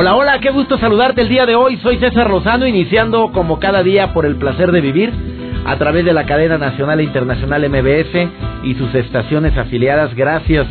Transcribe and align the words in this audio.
Hola, 0.00 0.14
hola, 0.14 0.38
qué 0.38 0.50
gusto 0.50 0.78
saludarte 0.78 1.22
el 1.22 1.28
día 1.28 1.44
de 1.44 1.56
hoy. 1.56 1.76
Soy 1.78 1.98
César 1.98 2.30
Lozano, 2.30 2.68
iniciando 2.68 3.32
como 3.32 3.58
cada 3.58 3.82
día 3.82 4.12
por 4.12 4.26
el 4.26 4.36
placer 4.36 4.70
de 4.70 4.80
vivir 4.80 5.12
a 5.64 5.76
través 5.76 6.04
de 6.04 6.12
la 6.12 6.24
cadena 6.24 6.56
nacional 6.56 7.00
e 7.00 7.02
internacional 7.02 7.68
MBS 7.68 8.28
y 8.62 8.74
sus 8.74 8.94
estaciones 8.94 9.58
afiliadas. 9.58 10.14
Gracias 10.14 10.68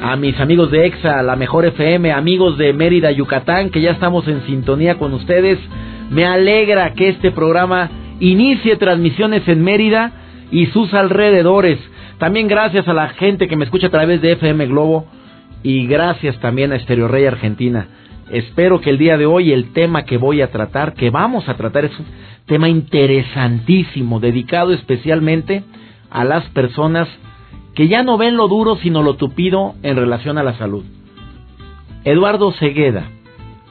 a 0.00 0.14
mis 0.14 0.38
amigos 0.38 0.70
de 0.70 0.86
EXA, 0.86 1.24
la 1.24 1.34
mejor 1.34 1.64
FM, 1.64 2.12
amigos 2.12 2.56
de 2.56 2.72
Mérida, 2.72 3.10
Yucatán, 3.10 3.70
que 3.70 3.80
ya 3.80 3.90
estamos 3.90 4.28
en 4.28 4.46
sintonía 4.46 4.98
con 4.98 5.12
ustedes. 5.14 5.58
Me 6.10 6.24
alegra 6.24 6.92
que 6.92 7.08
este 7.08 7.32
programa 7.32 7.90
inicie 8.20 8.76
transmisiones 8.76 9.48
en 9.48 9.64
Mérida 9.64 10.12
y 10.52 10.66
sus 10.66 10.94
alrededores. 10.94 11.80
También 12.18 12.46
gracias 12.46 12.86
a 12.86 12.94
la 12.94 13.08
gente 13.08 13.48
que 13.48 13.56
me 13.56 13.64
escucha 13.64 13.88
a 13.88 13.90
través 13.90 14.22
de 14.22 14.30
FM 14.30 14.66
Globo 14.66 15.06
y 15.64 15.88
gracias 15.88 16.38
también 16.38 16.70
a 16.70 16.76
Estereo 16.76 17.08
Rey 17.08 17.26
Argentina. 17.26 17.88
Espero 18.30 18.80
que 18.80 18.90
el 18.90 18.98
día 18.98 19.18
de 19.18 19.26
hoy 19.26 19.52
el 19.52 19.72
tema 19.72 20.04
que 20.04 20.16
voy 20.16 20.40
a 20.40 20.50
tratar, 20.50 20.94
que 20.94 21.10
vamos 21.10 21.48
a 21.48 21.56
tratar, 21.56 21.84
es 21.84 21.98
un 21.98 22.06
tema 22.46 22.68
interesantísimo, 22.68 24.20
dedicado 24.20 24.72
especialmente 24.72 25.62
a 26.10 26.24
las 26.24 26.44
personas 26.50 27.08
que 27.74 27.88
ya 27.88 28.02
no 28.02 28.16
ven 28.16 28.36
lo 28.36 28.48
duro 28.48 28.76
sino 28.76 29.02
lo 29.02 29.16
tupido 29.16 29.74
en 29.82 29.96
relación 29.96 30.38
a 30.38 30.42
la 30.42 30.56
salud. 30.56 30.84
Eduardo 32.04 32.52
Cegueda, 32.52 33.10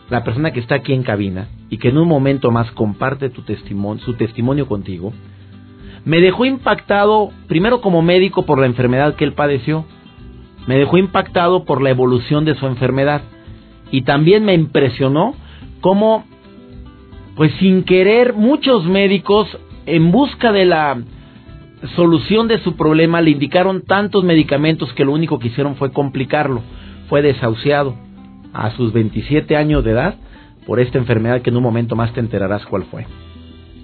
la 0.10 0.24
persona 0.24 0.52
que 0.52 0.60
está 0.60 0.76
aquí 0.76 0.94
en 0.94 1.04
cabina 1.04 1.48
y 1.70 1.78
que 1.78 1.90
en 1.90 1.98
un 1.98 2.08
momento 2.08 2.52
más 2.52 2.70
comparte 2.72 3.30
tu 3.30 3.44
su 4.00 4.14
testimonio 4.14 4.68
contigo, 4.68 5.14
me 6.06 6.20
dejó 6.20 6.46
impactado 6.46 7.32
primero 7.48 7.82
como 7.82 8.02
médico 8.02 8.46
por 8.46 8.60
la 8.60 8.66
enfermedad 8.66 9.16
que 9.16 9.24
él 9.24 9.34
padeció, 9.34 9.86
me 10.68 10.78
dejó 10.78 10.98
impactado 10.98 11.64
por 11.64 11.82
la 11.82 11.90
evolución 11.90 12.46
de 12.46 12.56
su 12.56 12.68
enfermedad 12.68 13.22
y 13.94 14.02
también 14.02 14.44
me 14.44 14.56
impresionó 14.56 15.36
cómo, 15.80 16.26
pues 17.36 17.52
sin 17.60 17.84
querer, 17.84 18.34
muchos 18.34 18.86
médicos 18.86 19.48
en 19.86 20.12
busca 20.12 20.52
de 20.52 20.66
la 20.66 21.00
solución 21.96 22.48
de 22.48 22.58
su 22.64 22.76
problema 22.76 23.22
le 23.22 23.30
indicaron 23.30 23.84
tantos 23.84 24.24
medicamentos 24.24 24.92
que 24.94 25.06
lo 25.06 25.12
único 25.12 25.38
que 25.38 25.50
hicieron 25.50 25.76
fue 25.76 25.92
complicarlo. 25.92 26.64
Fue 27.08 27.22
desahuciado 27.22 27.94
a 28.52 28.72
sus 28.72 28.94
27 28.94 29.56
años 29.56 29.84
de 29.84 29.92
edad 29.92 30.16
por 30.66 30.80
esta 30.80 30.98
enfermedad 30.98 31.44
que 31.44 31.52
en 31.52 31.58
un 31.58 31.64
momento 31.64 31.96
más 31.96 32.12
te 32.14 32.20
enterarás 32.20 32.66
cuál 32.66 32.86
fue. 32.86 33.06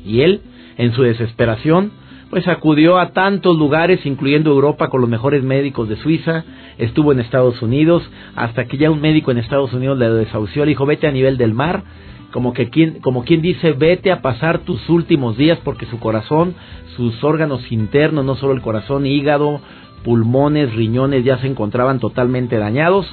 Y 0.03 0.21
él, 0.21 0.41
en 0.77 0.91
su 0.93 1.03
desesperación, 1.03 1.91
pues 2.29 2.47
acudió 2.47 2.99
a 2.99 3.11
tantos 3.11 3.57
lugares, 3.57 4.05
incluyendo 4.05 4.51
Europa, 4.51 4.89
con 4.89 5.01
los 5.01 5.09
mejores 5.09 5.43
médicos 5.43 5.89
de 5.89 5.95
Suiza, 5.95 6.45
estuvo 6.77 7.11
en 7.11 7.19
Estados 7.19 7.61
Unidos, 7.61 8.07
hasta 8.35 8.65
que 8.65 8.77
ya 8.77 8.91
un 8.91 9.01
médico 9.01 9.31
en 9.31 9.39
Estados 9.39 9.73
Unidos 9.73 9.97
le 9.97 10.09
desahució, 10.09 10.63
le 10.63 10.69
dijo, 10.69 10.85
vete 10.85 11.07
a 11.07 11.11
nivel 11.11 11.37
del 11.37 11.53
mar, 11.53 11.83
como 12.31 12.53
que 12.53 12.69
quien, 12.69 12.99
como 12.99 13.23
quien 13.23 13.41
dice, 13.41 13.73
vete 13.73 14.11
a 14.11 14.21
pasar 14.21 14.59
tus 14.59 14.87
últimos 14.89 15.37
días, 15.37 15.59
porque 15.63 15.87
su 15.87 15.99
corazón, 15.99 16.53
sus 16.95 17.23
órganos 17.23 17.71
internos, 17.71 18.23
no 18.23 18.35
solo 18.35 18.53
el 18.53 18.61
corazón, 18.61 19.07
hígado, 19.07 19.59
pulmones, 20.03 20.73
riñones, 20.75 21.25
ya 21.25 21.39
se 21.39 21.47
encontraban 21.47 21.99
totalmente 21.99 22.57
dañados. 22.57 23.07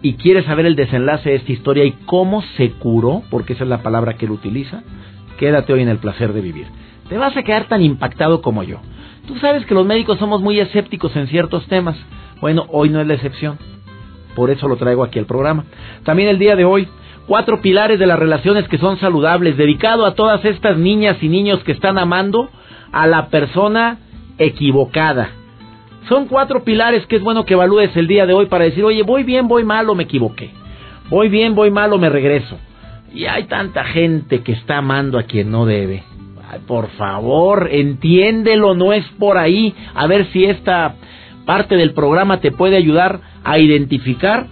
Y 0.00 0.14
quiere 0.14 0.44
saber 0.44 0.66
el 0.66 0.76
desenlace 0.76 1.30
de 1.30 1.36
esta 1.36 1.50
historia 1.50 1.84
y 1.84 1.92
cómo 2.06 2.42
se 2.56 2.70
curó, 2.70 3.22
porque 3.30 3.54
esa 3.54 3.64
es 3.64 3.70
la 3.70 3.82
palabra 3.82 4.14
que 4.14 4.26
él 4.26 4.30
utiliza, 4.30 4.84
quédate 5.38 5.72
hoy 5.72 5.82
en 5.82 5.88
el 5.88 5.98
placer 5.98 6.32
de 6.32 6.40
vivir 6.40 6.66
te 7.08 7.18
vas 7.18 7.36
a 7.36 7.42
quedar 7.42 7.66
tan 7.68 7.82
impactado 7.82 8.42
como 8.42 8.62
yo. 8.62 8.78
Tú 9.26 9.36
sabes 9.38 9.66
que 9.66 9.74
los 9.74 9.86
médicos 9.86 10.18
somos 10.18 10.40
muy 10.40 10.60
escépticos 10.60 11.14
en 11.16 11.26
ciertos 11.28 11.66
temas. 11.66 11.96
Bueno, 12.40 12.66
hoy 12.70 12.90
no 12.90 13.00
es 13.00 13.06
la 13.06 13.14
excepción. 13.14 13.58
Por 14.34 14.50
eso 14.50 14.68
lo 14.68 14.76
traigo 14.76 15.02
aquí 15.02 15.18
al 15.18 15.26
programa. 15.26 15.64
También 16.04 16.28
el 16.28 16.38
día 16.38 16.56
de 16.56 16.64
hoy, 16.64 16.88
cuatro 17.26 17.60
pilares 17.60 17.98
de 17.98 18.06
las 18.06 18.18
relaciones 18.18 18.68
que 18.68 18.78
son 18.78 18.98
saludables, 18.98 19.56
dedicado 19.56 20.04
a 20.04 20.14
todas 20.14 20.44
estas 20.44 20.76
niñas 20.76 21.16
y 21.22 21.28
niños 21.28 21.62
que 21.64 21.72
están 21.72 21.98
amando 21.98 22.50
a 22.92 23.06
la 23.06 23.28
persona 23.28 23.98
equivocada. 24.38 25.30
Son 26.08 26.26
cuatro 26.26 26.62
pilares 26.62 27.04
que 27.06 27.16
es 27.16 27.22
bueno 27.22 27.44
que 27.44 27.54
evalúes 27.54 27.96
el 27.96 28.06
día 28.06 28.26
de 28.26 28.34
hoy 28.34 28.46
para 28.46 28.64
decir, 28.64 28.84
oye, 28.84 29.02
voy 29.02 29.24
bien, 29.24 29.48
voy 29.48 29.64
mal 29.64 29.88
o 29.90 29.94
me 29.94 30.04
equivoqué. 30.04 30.50
Voy 31.08 31.28
bien, 31.28 31.54
voy 31.54 31.70
mal 31.70 31.98
me 31.98 32.08
regreso. 32.08 32.58
Y 33.12 33.24
hay 33.26 33.44
tanta 33.44 33.84
gente 33.84 34.42
que 34.42 34.52
está 34.52 34.78
amando 34.78 35.18
a 35.18 35.24
quien 35.24 35.50
no 35.50 35.66
debe 35.66 36.15
por 36.66 36.88
favor, 36.90 37.68
entiéndelo, 37.70 38.74
no 38.74 38.92
es 38.92 39.04
por 39.18 39.38
ahí. 39.38 39.74
A 39.94 40.06
ver 40.06 40.26
si 40.32 40.44
esta 40.44 40.94
parte 41.44 41.76
del 41.76 41.92
programa 41.92 42.40
te 42.40 42.52
puede 42.52 42.76
ayudar 42.76 43.20
a 43.44 43.58
identificar 43.58 44.46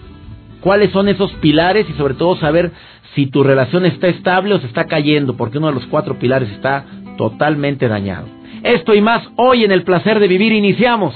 cuáles 0.61 0.91
son 0.93 1.09
esos 1.09 1.33
pilares 1.35 1.87
y 1.89 1.93
sobre 1.95 2.15
todo 2.15 2.37
saber 2.37 2.73
si 3.15 3.27
tu 3.27 3.43
relación 3.43 3.85
está 3.85 4.09
estable 4.09 4.55
o 4.55 4.61
se 4.61 4.67
está 4.67 4.87
cayendo, 4.87 5.37
porque 5.37 5.59
uno 5.59 5.69
de 5.69 5.75
los 5.75 5.87
cuatro 5.87 6.19
pilares 6.19 6.51
está 6.51 6.85
totalmente 7.17 7.89
dañado. 7.89 8.27
Esto 8.63 8.95
y 8.95 9.01
más 9.01 9.23
hoy 9.37 9.65
en 9.65 9.73
el 9.73 9.83
placer 9.83 10.19
de 10.19 10.29
vivir 10.29 10.53
iniciamos. 10.53 11.15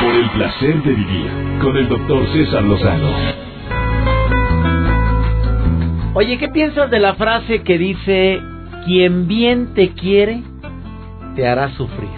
Por 0.00 0.14
el 0.14 0.30
placer 0.30 0.82
de 0.82 0.94
vivir 0.94 1.30
con 1.60 1.76
el 1.76 1.88
doctor 1.88 2.26
César 2.32 2.64
Lozano. 2.64 3.47
Oye, 6.20 6.36
¿qué 6.36 6.48
piensas 6.48 6.90
de 6.90 6.98
la 6.98 7.14
frase 7.14 7.62
que 7.62 7.78
dice, 7.78 8.42
quien 8.84 9.28
bien 9.28 9.72
te 9.74 9.90
quiere, 9.90 10.42
te 11.36 11.46
hará 11.46 11.70
sufrir? 11.76 12.10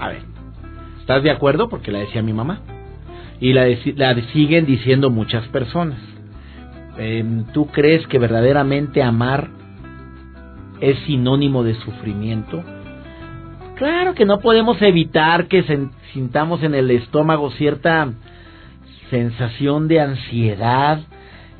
A 0.00 0.08
ver, 0.08 0.22
¿estás 0.98 1.22
de 1.22 1.30
acuerdo? 1.30 1.68
Porque 1.68 1.92
la 1.92 2.00
decía 2.00 2.22
mi 2.22 2.32
mamá. 2.32 2.62
Y 3.38 3.52
la, 3.52 3.66
siguen 4.32 4.66
diciendo 4.66 5.10
muchas 5.10 5.46
personas. 5.46 6.00
Em, 6.98 7.44
¿Tú 7.52 7.68
crees 7.68 8.04
que 8.08 8.18
verdaderamente 8.18 9.00
amar 9.00 9.48
es 10.80 10.98
sinónimo 11.06 11.62
de 11.62 11.74
sufrimiento? 11.74 12.64
Claro 13.76 14.14
que 14.14 14.24
no 14.24 14.40
podemos 14.40 14.82
evitar 14.82 15.46
que 15.46 15.62
sintamos 16.12 16.64
en 16.64 16.74
el 16.74 16.90
estómago 16.90 17.48
cierta 17.52 18.08
sensación 19.08 19.86
de 19.86 20.00
ansiedad, 20.00 20.98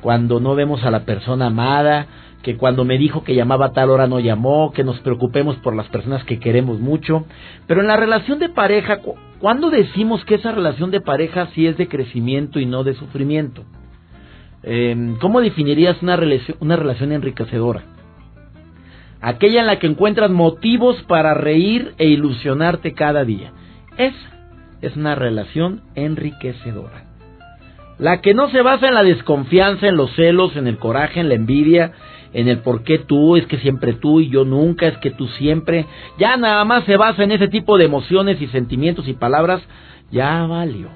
cuando 0.01 0.39
no 0.39 0.55
vemos 0.55 0.83
a 0.83 0.91
la 0.91 1.05
persona 1.05 1.47
amada, 1.47 2.07
que 2.41 2.55
cuando 2.55 2.85
me 2.85 2.97
dijo 2.97 3.23
que 3.23 3.35
llamaba 3.35 3.67
a 3.67 3.73
tal 3.73 3.89
hora 3.89 4.07
no 4.07 4.19
llamó, 4.19 4.71
que 4.71 4.83
nos 4.83 4.99
preocupemos 4.99 5.57
por 5.57 5.75
las 5.75 5.87
personas 5.89 6.23
que 6.23 6.39
queremos 6.39 6.79
mucho. 6.79 7.25
Pero 7.65 7.81
en 7.81 7.87
la 7.87 7.97
relación 7.97 8.39
de 8.39 8.49
pareja, 8.49 8.99
¿cuándo 9.39 9.69
decimos 9.69 10.23
que 10.25 10.35
esa 10.35 10.51
relación 10.51 10.91
de 10.91 11.01
pareja 11.01 11.47
sí 11.53 11.67
es 11.67 11.77
de 11.77 11.87
crecimiento 11.87 12.59
y 12.59 12.65
no 12.65 12.83
de 12.83 12.93
sufrimiento? 12.93 13.63
Em, 14.63 15.17
¿Cómo 15.17 15.41
definirías 15.41 16.01
una 16.01 16.15
relación, 16.15 16.57
una 16.61 16.75
relación 16.75 17.11
enriquecedora? 17.11 17.83
Aquella 19.19 19.61
en 19.61 19.67
la 19.67 19.79
que 19.79 19.87
encuentras 19.87 20.29
motivos 20.29 21.01
para 21.03 21.33
reír 21.33 21.95
e 21.97 22.05
ilusionarte 22.05 22.93
cada 22.93 23.25
día. 23.25 23.51
Esa 23.97 24.37
es 24.81 24.95
una 24.95 25.15
relación 25.15 25.81
enriquecedora. 25.95 27.06
La 27.99 28.21
que 28.21 28.33
no 28.33 28.49
se 28.49 28.61
basa 28.61 28.87
en 28.87 28.93
la 28.93 29.03
desconfianza, 29.03 29.87
en 29.87 29.97
los 29.97 30.13
celos, 30.15 30.55
en 30.55 30.67
el 30.67 30.77
coraje, 30.77 31.19
en 31.19 31.29
la 31.29 31.35
envidia, 31.35 31.93
en 32.33 32.47
el 32.47 32.59
por 32.59 32.83
qué 32.83 32.99
tú, 32.99 33.35
es 33.35 33.47
que 33.47 33.57
siempre 33.57 33.93
tú 33.93 34.19
y 34.19 34.29
yo 34.29 34.45
nunca, 34.45 34.87
es 34.87 34.97
que 34.97 35.11
tú 35.11 35.27
siempre, 35.27 35.87
ya 36.19 36.37
nada 36.37 36.63
más 36.65 36.83
se 36.85 36.97
basa 36.97 37.23
en 37.23 37.31
ese 37.31 37.47
tipo 37.47 37.77
de 37.77 37.85
emociones 37.85 38.39
y 38.41 38.47
sentimientos 38.47 39.07
y 39.07 39.13
palabras, 39.13 39.61
ya 40.11 40.45
valió. 40.45 40.89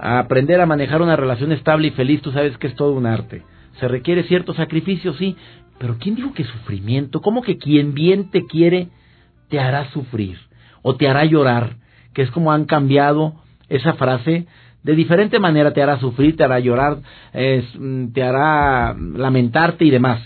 aprender 0.00 0.60
a 0.60 0.66
manejar 0.66 1.02
una 1.02 1.16
relación 1.16 1.50
estable 1.50 1.88
y 1.88 1.90
feliz, 1.90 2.22
tú 2.22 2.30
sabes 2.30 2.56
que 2.56 2.68
es 2.68 2.74
todo 2.76 2.92
un 2.92 3.04
arte. 3.04 3.42
Se 3.80 3.88
requiere 3.88 4.22
cierto 4.22 4.54
sacrificio, 4.54 5.12
sí, 5.14 5.36
pero 5.78 5.96
¿quién 5.98 6.14
dijo 6.14 6.32
que 6.32 6.44
sufrimiento? 6.44 7.20
¿Cómo 7.20 7.42
que 7.42 7.58
quien 7.58 7.94
bien 7.94 8.30
te 8.30 8.46
quiere 8.46 8.88
te 9.48 9.58
hará 9.58 9.90
sufrir 9.90 10.38
o 10.82 10.96
te 10.96 11.08
hará 11.08 11.24
llorar? 11.24 11.76
Que 12.14 12.22
es 12.22 12.30
como 12.30 12.52
han 12.52 12.64
cambiado 12.64 13.34
esa 13.68 13.94
frase 13.94 14.46
de 14.88 14.94
diferente 14.94 15.38
manera 15.38 15.74
te 15.74 15.82
hará 15.82 16.00
sufrir, 16.00 16.34
te 16.34 16.44
hará 16.44 16.60
llorar, 16.60 16.96
mm, 17.78 18.06
te 18.14 18.22
hará 18.22 18.96
lamentarte 18.96 19.84
y 19.84 19.90
demás. 19.90 20.18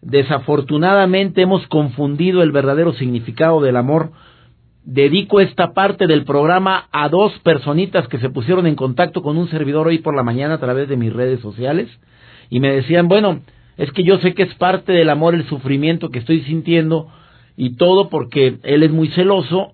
desafortunadamente 0.00 1.42
hemos 1.42 1.66
confundido 1.66 2.44
el 2.44 2.52
verdadero 2.52 2.92
significado 2.92 3.60
del 3.60 3.76
amor. 3.76 4.12
Dedico 4.84 5.40
esta 5.40 5.72
parte 5.74 6.06
del 6.06 6.24
programa 6.24 6.86
a 6.92 7.08
dos 7.08 7.36
personitas 7.40 8.06
que 8.06 8.20
se 8.20 8.30
pusieron 8.30 8.68
en 8.68 8.76
contacto 8.76 9.20
con 9.22 9.36
un 9.36 9.48
servidor 9.48 9.88
hoy 9.88 9.98
por 9.98 10.14
la 10.14 10.22
mañana 10.22 10.54
a 10.54 10.60
través 10.60 10.88
de 10.88 10.96
mis 10.96 11.12
redes 11.12 11.40
sociales 11.40 11.88
y 12.48 12.60
me 12.60 12.72
decían, 12.72 13.08
bueno, 13.08 13.40
es 13.76 13.90
que 13.90 14.04
yo 14.04 14.18
sé 14.18 14.34
que 14.34 14.44
es 14.44 14.54
parte 14.54 14.92
del 14.92 15.10
amor 15.10 15.34
el 15.34 15.48
sufrimiento 15.48 16.10
que 16.10 16.20
estoy 16.20 16.42
sintiendo 16.42 17.08
y 17.56 17.74
todo 17.74 18.08
porque 18.08 18.60
él 18.62 18.84
es 18.84 18.92
muy 18.92 19.08
celoso, 19.08 19.72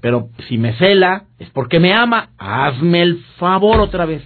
pero 0.00 0.28
si 0.48 0.58
me 0.58 0.74
cela 0.74 1.24
es 1.38 1.50
porque 1.50 1.80
me 1.80 1.92
ama. 1.92 2.30
Hazme 2.38 3.02
el 3.02 3.18
favor 3.38 3.80
otra 3.80 4.06
vez 4.06 4.22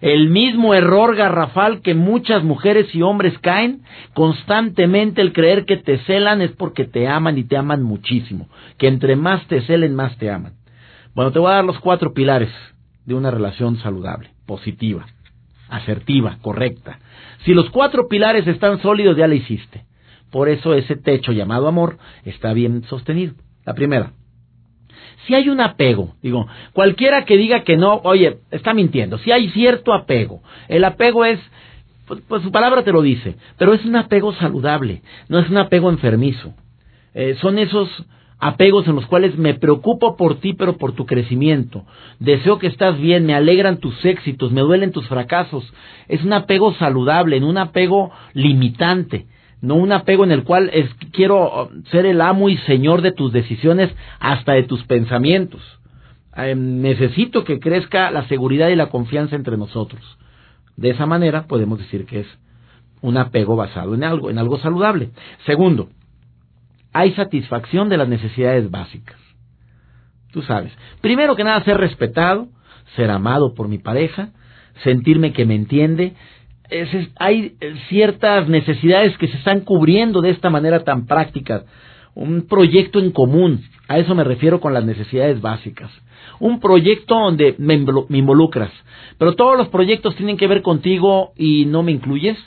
el 0.00 0.30
mismo 0.30 0.74
error 0.74 1.14
garrafal 1.14 1.82
que 1.82 1.94
muchas 1.94 2.42
mujeres 2.42 2.94
y 2.94 3.02
hombres 3.02 3.38
caen 3.40 3.82
constantemente 4.14 5.20
el 5.20 5.32
creer 5.32 5.66
que 5.66 5.76
te 5.76 5.98
celan 5.98 6.40
es 6.40 6.52
porque 6.52 6.84
te 6.84 7.06
aman 7.06 7.36
y 7.36 7.44
te 7.44 7.56
aman 7.56 7.82
muchísimo, 7.82 8.48
que 8.78 8.88
entre 8.88 9.16
más 9.16 9.46
te 9.46 9.60
celen 9.62 9.94
más 9.94 10.16
te 10.16 10.30
aman. 10.30 10.54
Bueno, 11.14 11.32
te 11.32 11.38
voy 11.38 11.50
a 11.50 11.56
dar 11.56 11.64
los 11.64 11.78
cuatro 11.80 12.14
pilares 12.14 12.50
de 13.04 13.14
una 13.14 13.30
relación 13.30 13.76
saludable, 13.78 14.30
positiva, 14.46 15.06
asertiva, 15.68 16.38
correcta. 16.40 16.98
Si 17.44 17.52
los 17.52 17.68
cuatro 17.70 18.08
pilares 18.08 18.46
están 18.46 18.80
sólidos 18.80 19.16
ya 19.16 19.26
la 19.26 19.34
hiciste. 19.34 19.84
Por 20.30 20.48
eso 20.48 20.74
ese 20.74 20.96
techo 20.96 21.32
llamado 21.32 21.66
amor 21.66 21.98
está 22.24 22.52
bien 22.52 22.84
sostenido. 22.84 23.34
La 23.66 23.74
primera, 23.74 24.12
si 25.26 25.34
hay 25.34 25.48
un 25.48 25.60
apego, 25.60 26.14
digo, 26.22 26.46
cualquiera 26.72 27.24
que 27.24 27.36
diga 27.36 27.62
que 27.62 27.76
no, 27.76 28.00
oye, 28.04 28.38
está 28.50 28.74
mintiendo, 28.74 29.18
si 29.18 29.32
hay 29.32 29.48
cierto 29.50 29.92
apego, 29.92 30.42
el 30.68 30.84
apego 30.84 31.24
es, 31.24 31.38
pues, 32.06 32.20
pues, 32.26 32.42
su 32.42 32.50
palabra 32.50 32.82
te 32.82 32.92
lo 32.92 33.02
dice, 33.02 33.36
pero 33.58 33.74
es 33.74 33.84
un 33.84 33.96
apego 33.96 34.32
saludable, 34.34 35.02
no 35.28 35.38
es 35.38 35.48
un 35.50 35.58
apego 35.58 35.90
enfermizo. 35.90 36.54
Eh, 37.14 37.36
son 37.40 37.58
esos 37.58 37.88
apegos 38.38 38.86
en 38.88 38.94
los 38.94 39.06
cuales 39.06 39.36
me 39.36 39.54
preocupo 39.54 40.16
por 40.16 40.40
ti, 40.40 40.54
pero 40.54 40.78
por 40.78 40.92
tu 40.92 41.04
crecimiento. 41.06 41.84
Deseo 42.18 42.58
que 42.58 42.68
estás 42.68 42.98
bien, 42.98 43.26
me 43.26 43.34
alegran 43.34 43.78
tus 43.78 44.04
éxitos, 44.04 44.50
me 44.50 44.62
duelen 44.62 44.92
tus 44.92 45.06
fracasos. 45.08 45.70
Es 46.08 46.24
un 46.24 46.32
apego 46.32 46.72
saludable, 46.74 47.36
en 47.36 47.44
un 47.44 47.58
apego 47.58 48.10
limitante 48.32 49.26
no 49.60 49.74
un 49.74 49.92
apego 49.92 50.24
en 50.24 50.32
el 50.32 50.44
cual 50.44 50.70
es, 50.72 50.88
quiero 51.12 51.70
ser 51.90 52.06
el 52.06 52.20
amo 52.20 52.48
y 52.48 52.56
señor 52.58 53.02
de 53.02 53.12
tus 53.12 53.32
decisiones 53.32 53.90
hasta 54.18 54.52
de 54.52 54.62
tus 54.62 54.84
pensamientos. 54.84 55.60
Em, 56.34 56.80
necesito 56.80 57.44
que 57.44 57.60
crezca 57.60 58.10
la 58.10 58.26
seguridad 58.28 58.68
y 58.68 58.76
la 58.76 58.88
confianza 58.88 59.36
entre 59.36 59.56
nosotros. 59.56 60.00
De 60.76 60.90
esa 60.90 61.06
manera 61.06 61.46
podemos 61.46 61.78
decir 61.78 62.06
que 62.06 62.20
es 62.20 62.26
un 63.02 63.16
apego 63.16 63.56
basado 63.56 63.94
en 63.94 64.04
algo, 64.04 64.30
en 64.30 64.38
algo 64.38 64.58
saludable. 64.58 65.10
Segundo, 65.44 65.88
hay 66.92 67.12
satisfacción 67.12 67.88
de 67.88 67.98
las 67.98 68.08
necesidades 68.08 68.70
básicas. 68.70 69.18
Tú 70.32 70.42
sabes, 70.42 70.72
primero 71.00 71.36
que 71.36 71.44
nada 71.44 71.62
ser 71.64 71.76
respetado, 71.76 72.48
ser 72.96 73.10
amado 73.10 73.54
por 73.54 73.68
mi 73.68 73.78
pareja, 73.78 74.30
sentirme 74.82 75.32
que 75.32 75.44
me 75.44 75.54
entiende, 75.54 76.14
hay 77.16 77.56
ciertas 77.88 78.48
necesidades 78.48 79.16
que 79.18 79.28
se 79.28 79.36
están 79.36 79.60
cubriendo 79.60 80.20
de 80.20 80.30
esta 80.30 80.50
manera 80.50 80.84
tan 80.84 81.06
práctica. 81.06 81.64
Un 82.14 82.46
proyecto 82.46 82.98
en 82.98 83.12
común, 83.12 83.62
a 83.88 83.98
eso 83.98 84.14
me 84.14 84.24
refiero 84.24 84.60
con 84.60 84.74
las 84.74 84.84
necesidades 84.84 85.40
básicas. 85.40 85.90
Un 86.38 86.60
proyecto 86.60 87.14
donde 87.14 87.54
me, 87.58 87.74
involucras. 87.74 88.70
Pero 89.18 89.34
todos 89.34 89.56
los 89.56 89.68
proyectos 89.68 90.16
tienen 90.16 90.36
que 90.36 90.46
ver 90.46 90.62
contigo 90.62 91.32
y 91.36 91.66
no 91.66 91.82
me 91.82 91.92
incluyes. 91.92 92.38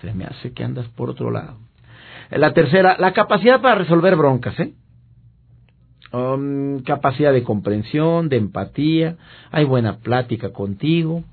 Se 0.00 0.12
me 0.12 0.24
hace 0.24 0.52
que 0.52 0.64
andas 0.64 0.88
por 0.88 1.10
otro 1.10 1.30
lado. 1.30 1.58
La 2.30 2.52
tercera, 2.52 2.96
la 2.98 3.12
capacidad 3.12 3.60
para 3.60 3.76
resolver 3.76 4.16
broncas, 4.16 4.58
¿eh? 4.58 4.72
Um, 6.12 6.82
capacidad 6.82 7.32
de 7.32 7.42
comprensión, 7.42 8.28
de 8.28 8.36
empatía, 8.36 9.16
hay 9.50 9.64
buena 9.64 9.96
plática 9.98 10.52
contigo, 10.52 11.24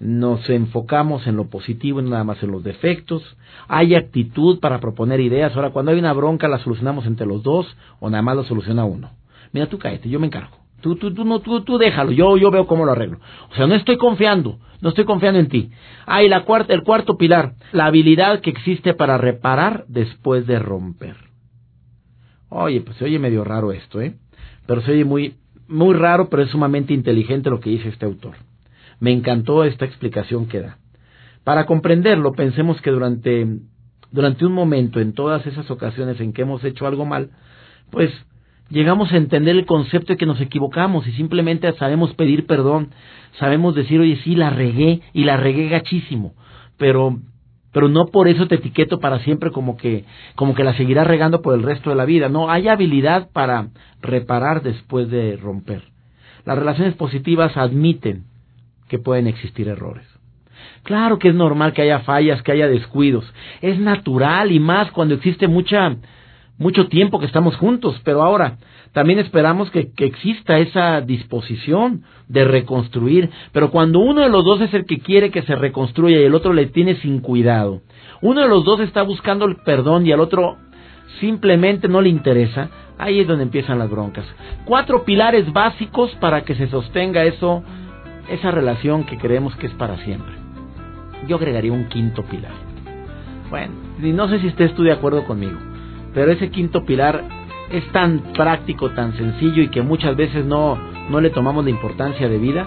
nos 0.00 0.48
enfocamos 0.50 1.26
en 1.26 1.36
lo 1.36 1.48
positivo 1.48 2.00
y 2.00 2.04
nada 2.04 2.24
más 2.24 2.42
en 2.42 2.50
los 2.50 2.64
defectos, 2.64 3.22
hay 3.68 3.94
actitud 3.94 4.60
para 4.60 4.80
proponer 4.80 5.20
ideas, 5.20 5.54
ahora 5.54 5.70
cuando 5.70 5.92
hay 5.92 5.98
una 5.98 6.12
bronca 6.12 6.48
la 6.48 6.58
solucionamos 6.58 7.06
entre 7.06 7.26
los 7.26 7.42
dos 7.42 7.76
o 8.00 8.10
nada 8.10 8.22
más 8.22 8.36
lo 8.36 8.44
soluciona 8.44 8.84
uno. 8.84 9.10
Mira, 9.52 9.66
tú 9.66 9.78
cállate, 9.78 10.08
yo 10.08 10.18
me 10.18 10.26
encargo. 10.26 10.56
Tú, 10.80 10.96
tú, 10.96 11.14
tú, 11.14 11.24
no, 11.24 11.40
tú, 11.40 11.62
tú 11.62 11.78
déjalo, 11.78 12.10
yo, 12.12 12.36
yo 12.36 12.50
veo 12.50 12.66
cómo 12.66 12.84
lo 12.84 12.92
arreglo. 12.92 13.18
O 13.50 13.54
sea, 13.54 13.66
no 13.66 13.74
estoy 13.74 13.96
confiando, 13.96 14.58
no 14.82 14.90
estoy 14.90 15.06
confiando 15.06 15.40
en 15.40 15.48
ti. 15.48 15.70
Ah, 16.04 16.22
y 16.22 16.28
la 16.28 16.44
cuarta, 16.44 16.74
el 16.74 16.82
cuarto 16.82 17.16
pilar, 17.16 17.54
la 17.72 17.86
habilidad 17.86 18.40
que 18.40 18.50
existe 18.50 18.92
para 18.92 19.16
reparar 19.16 19.86
después 19.88 20.46
de 20.46 20.58
romper. 20.58 21.16
Oye, 22.50 22.82
pues 22.82 22.98
se 22.98 23.04
oye 23.06 23.18
medio 23.18 23.44
raro 23.44 23.72
esto, 23.72 24.00
¿eh? 24.02 24.16
Pero 24.66 24.82
se 24.82 24.92
oye 24.92 25.04
muy, 25.04 25.36
muy 25.68 25.94
raro, 25.94 26.28
pero 26.28 26.42
es 26.42 26.50
sumamente 26.50 26.92
inteligente 26.92 27.48
lo 27.48 27.60
que 27.60 27.70
dice 27.70 27.88
este 27.88 28.04
autor. 28.04 28.34
Me 29.00 29.12
encantó 29.12 29.64
esta 29.64 29.84
explicación 29.84 30.46
que 30.46 30.60
da. 30.60 30.78
Para 31.44 31.66
comprenderlo, 31.66 32.32
pensemos 32.32 32.80
que 32.80 32.90
durante, 32.90 33.46
durante 34.10 34.46
un 34.46 34.52
momento, 34.52 35.00
en 35.00 35.12
todas 35.12 35.46
esas 35.46 35.70
ocasiones 35.70 36.20
en 36.20 36.32
que 36.32 36.42
hemos 36.42 36.64
hecho 36.64 36.86
algo 36.86 37.04
mal, 37.04 37.30
pues 37.90 38.10
llegamos 38.70 39.12
a 39.12 39.16
entender 39.16 39.54
el 39.54 39.66
concepto 39.66 40.14
de 40.14 40.16
que 40.16 40.26
nos 40.26 40.40
equivocamos 40.40 41.06
y 41.06 41.12
simplemente 41.12 41.70
sabemos 41.74 42.14
pedir 42.14 42.46
perdón, 42.46 42.90
sabemos 43.38 43.74
decir, 43.74 44.00
oye, 44.00 44.18
sí, 44.24 44.34
la 44.34 44.50
regué 44.50 45.02
y 45.12 45.24
la 45.24 45.36
regué 45.36 45.68
gachísimo, 45.68 46.34
pero 46.78 47.18
pero 47.72 47.88
no 47.88 48.06
por 48.06 48.28
eso 48.28 48.46
te 48.46 48.54
etiqueto 48.54 49.00
para 49.00 49.18
siempre 49.18 49.50
como 49.50 49.76
que 49.76 50.04
como 50.36 50.54
que 50.54 50.62
la 50.62 50.76
seguirás 50.76 51.06
regando 51.06 51.42
por 51.42 51.54
el 51.54 51.62
resto 51.62 51.90
de 51.90 51.96
la 51.96 52.04
vida. 52.04 52.28
No, 52.28 52.48
hay 52.48 52.68
habilidad 52.68 53.30
para 53.32 53.68
reparar 54.00 54.62
después 54.62 55.10
de 55.10 55.36
romper. 55.36 55.82
Las 56.46 56.56
relaciones 56.56 56.94
positivas 56.94 57.56
admiten 57.56 58.26
que 58.88 58.98
pueden 58.98 59.26
existir 59.26 59.68
errores. 59.68 60.06
Claro 60.82 61.18
que 61.18 61.28
es 61.28 61.34
normal 61.34 61.72
que 61.72 61.82
haya 61.82 62.00
fallas, 62.00 62.42
que 62.42 62.52
haya 62.52 62.68
descuidos. 62.68 63.24
Es 63.62 63.78
natural 63.78 64.52
y 64.52 64.60
más 64.60 64.90
cuando 64.92 65.14
existe 65.14 65.48
mucha, 65.48 65.96
mucho 66.58 66.88
tiempo 66.88 67.18
que 67.18 67.26
estamos 67.26 67.56
juntos. 67.56 68.00
Pero 68.04 68.22
ahora, 68.22 68.58
también 68.92 69.18
esperamos 69.18 69.70
que, 69.70 69.92
que, 69.92 70.04
exista 70.04 70.58
esa 70.58 71.00
disposición 71.00 72.02
de 72.28 72.44
reconstruir. 72.44 73.30
Pero 73.52 73.70
cuando 73.70 74.00
uno 74.00 74.20
de 74.20 74.28
los 74.28 74.44
dos 74.44 74.60
es 74.60 74.74
el 74.74 74.84
que 74.84 74.98
quiere 74.98 75.30
que 75.30 75.42
se 75.42 75.56
reconstruya 75.56 76.20
y 76.20 76.24
el 76.24 76.34
otro 76.34 76.52
le 76.52 76.66
tiene 76.66 76.96
sin 76.96 77.20
cuidado, 77.20 77.80
uno 78.20 78.42
de 78.42 78.48
los 78.48 78.64
dos 78.64 78.80
está 78.80 79.02
buscando 79.02 79.46
el 79.46 79.56
perdón 79.56 80.06
y 80.06 80.12
al 80.12 80.20
otro 80.20 80.58
simplemente 81.18 81.88
no 81.88 82.00
le 82.00 82.08
interesa, 82.08 82.68
ahí 82.98 83.20
es 83.20 83.26
donde 83.26 83.44
empiezan 83.44 83.78
las 83.78 83.90
broncas. 83.90 84.26
Cuatro 84.64 85.04
pilares 85.04 85.50
básicos 85.52 86.14
para 86.20 86.44
que 86.44 86.54
se 86.54 86.68
sostenga 86.68 87.24
eso 87.24 87.62
esa 88.28 88.50
relación 88.50 89.04
que 89.04 89.18
creemos 89.18 89.54
que 89.56 89.66
es 89.66 89.74
para 89.74 89.96
siempre. 89.98 90.34
Yo 91.28 91.36
agregaría 91.36 91.72
un 91.72 91.88
quinto 91.88 92.22
pilar. 92.24 92.52
Bueno, 93.50 93.74
y 94.02 94.12
no 94.12 94.28
sé 94.28 94.40
si 94.40 94.48
estés 94.48 94.74
tú 94.74 94.82
de 94.82 94.92
acuerdo 94.92 95.24
conmigo, 95.24 95.58
pero 96.12 96.32
ese 96.32 96.50
quinto 96.50 96.84
pilar 96.84 97.22
es 97.70 97.86
tan 97.92 98.20
práctico, 98.34 98.90
tan 98.90 99.16
sencillo 99.16 99.62
y 99.62 99.68
que 99.68 99.82
muchas 99.82 100.16
veces 100.16 100.44
no, 100.44 100.78
no 101.10 101.20
le 101.20 101.30
tomamos 101.30 101.64
la 101.64 101.70
importancia 101.70 102.28
de 102.28 102.38
vida. 102.38 102.66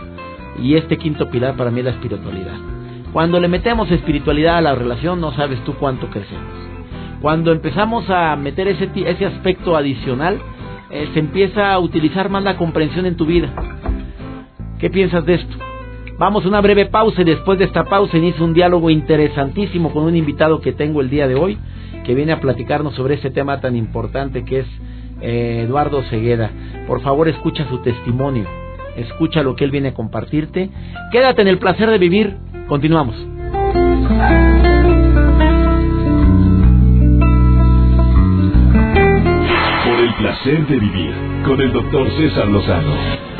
Y 0.62 0.76
este 0.76 0.98
quinto 0.98 1.30
pilar 1.30 1.56
para 1.56 1.70
mí 1.70 1.80
es 1.80 1.86
la 1.86 1.92
espiritualidad. 1.92 2.56
Cuando 3.14 3.40
le 3.40 3.48
metemos 3.48 3.92
espiritualidad 3.92 4.58
a 4.58 4.62
la 4.62 4.76
relación, 4.76 5.22
no 5.22 5.32
sabes 5.34 5.64
tú 5.64 5.76
cuánto 5.76 6.10
crecemos. 6.10 6.68
Cuando 7.22 7.52
empezamos 7.52 8.10
a 8.10 8.36
meter 8.36 8.68
ese, 8.68 8.90
ese 8.94 9.26
aspecto 9.26 9.76
adicional, 9.76 10.40
eh, 10.90 11.10
se 11.14 11.20
empieza 11.20 11.74
a 11.74 11.80
utilizar 11.80 12.30
más 12.30 12.44
la 12.44 12.58
comprensión 12.58 13.06
en 13.06 13.18
tu 13.18 13.26
vida. 13.26 13.54
¿Qué 14.80 14.92
piensas 14.92 15.26
de 15.26 15.36
esto? 15.36 15.58
Vamos 16.20 16.46
a 16.46 16.48
una 16.48 16.62
breve 16.62 16.86
pausa 16.86 17.22
y 17.22 17.26
después 17.26 17.58
de 17.58 17.66
esta 17.66 17.84
pausa 17.86 18.18
inicia 18.18 18.44
un 18.44 18.54
diálogo 18.54 18.90
interesantísimo 18.90 19.92
con 19.92 20.04
un 20.04 20.16
invitado 20.16 20.62
que 20.62 20.72
tengo 20.72 21.02
el 21.02 21.10
día 21.10 21.28
de 21.28 21.36
hoy, 21.36 21.58
que 22.06 22.14
viene 22.14 22.32
a 22.32 22.40
platicarnos 22.40 22.94
sobre 22.96 23.16
este 23.16 23.32
tema 23.32 23.60
tan 23.60 23.76
importante 23.76 24.46
que 24.46 24.60
es 24.60 24.68
eh, 25.22 25.64
Eduardo 25.66 26.04
Cegueda. 26.04 26.52
Por 26.88 27.02
favor, 27.02 27.28
escucha 27.28 27.68
su 27.70 27.80
testimonio, 27.80 28.46
escucha 28.96 29.42
lo 29.42 29.56
que 29.56 29.64
él 29.64 29.72
viene 29.72 29.90
a 29.90 29.94
compartirte. 29.96 30.70
Quédate 31.12 31.42
en 31.42 31.48
el 31.48 31.58
placer 31.58 31.90
de 31.90 31.98
vivir. 31.98 32.38
Continuamos. 32.68 33.16
Por 39.86 40.00
el 40.00 40.14
placer 40.20 40.68
de 40.68 40.80
vivir 40.80 41.14
con 41.46 41.62
el 41.62 41.72
doctor 41.72 42.10
César 42.18 42.48
Lozano. 42.48 43.37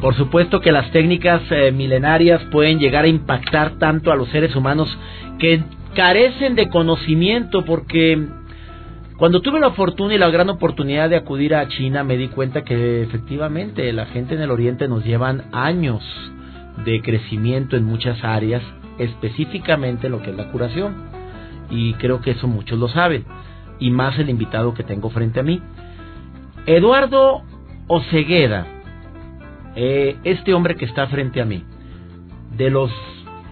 Por 0.00 0.14
supuesto 0.14 0.60
que 0.60 0.72
las 0.72 0.90
técnicas 0.92 1.42
eh, 1.50 1.72
milenarias 1.72 2.42
pueden 2.50 2.78
llegar 2.78 3.04
a 3.04 3.08
impactar 3.08 3.78
tanto 3.78 4.10
a 4.10 4.16
los 4.16 4.28
seres 4.30 4.56
humanos 4.56 4.88
que 5.38 5.62
carecen 5.94 6.54
de 6.54 6.68
conocimiento 6.68 7.64
porque 7.64 8.26
cuando 9.18 9.42
tuve 9.42 9.60
la 9.60 9.72
fortuna 9.72 10.14
y 10.14 10.18
la 10.18 10.30
gran 10.30 10.48
oportunidad 10.48 11.10
de 11.10 11.16
acudir 11.16 11.54
a 11.54 11.68
China 11.68 12.02
me 12.04 12.16
di 12.16 12.28
cuenta 12.28 12.64
que 12.64 13.02
efectivamente 13.02 13.92
la 13.92 14.06
gente 14.06 14.34
en 14.34 14.40
el 14.40 14.50
Oriente 14.50 14.88
nos 14.88 15.04
llevan 15.04 15.44
años 15.52 16.02
de 16.86 17.02
crecimiento 17.02 17.76
en 17.76 17.84
muchas 17.84 18.24
áreas, 18.24 18.62
específicamente 18.98 20.08
lo 20.08 20.22
que 20.22 20.30
es 20.30 20.36
la 20.36 20.50
curación. 20.50 21.10
y 21.72 21.92
creo 21.94 22.20
que 22.20 22.32
eso 22.32 22.48
muchos 22.48 22.80
lo 22.80 22.88
saben, 22.88 23.24
y 23.78 23.90
más 23.90 24.18
el 24.18 24.28
invitado 24.28 24.74
que 24.74 24.82
tengo 24.82 25.08
frente 25.10 25.38
a 25.38 25.44
mí. 25.44 25.62
Eduardo 26.66 27.42
Ocegueda, 27.86 28.66
eh, 29.76 30.16
este 30.24 30.54
hombre 30.54 30.76
que 30.76 30.84
está 30.84 31.06
frente 31.06 31.40
a 31.40 31.44
mí, 31.44 31.64
de 32.56 32.70
los 32.70 32.90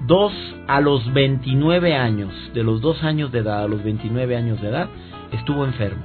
2 0.06 0.32
a 0.66 0.80
los 0.80 1.12
29 1.12 1.94
años, 1.94 2.32
de 2.54 2.62
los 2.62 2.80
2 2.80 3.04
años 3.04 3.32
de 3.32 3.40
edad 3.40 3.64
a 3.64 3.68
los 3.68 3.82
29 3.82 4.36
años 4.36 4.60
de 4.60 4.68
edad, 4.68 4.88
estuvo 5.32 5.64
enfermo. 5.64 6.02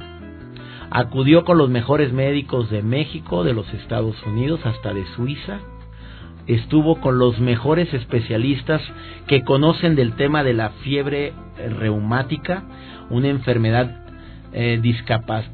Acudió 0.90 1.44
con 1.44 1.58
los 1.58 1.70
mejores 1.70 2.14
médicos 2.14 2.70
de 2.70 2.84
México, 2.84 3.44
de 3.44 3.54
los 3.54 3.72
Estados 3.74 4.16
Unidos, 4.26 4.60
hasta 4.66 4.94
de 4.94 5.06
Suiza. 5.16 5.60
Estuvo 6.46 7.00
con 7.00 7.18
los 7.18 7.40
mejores 7.40 7.94
especialistas 7.94 8.82
que 9.28 9.44
conocen 9.44 9.96
del 9.96 10.14
tema 10.14 10.44
de 10.44 10.54
la 10.54 10.70
fiebre 10.84 11.34
reumática, 11.80 12.64
una 13.10 13.30
enfermedad 13.30 14.03
eh, 14.54 14.80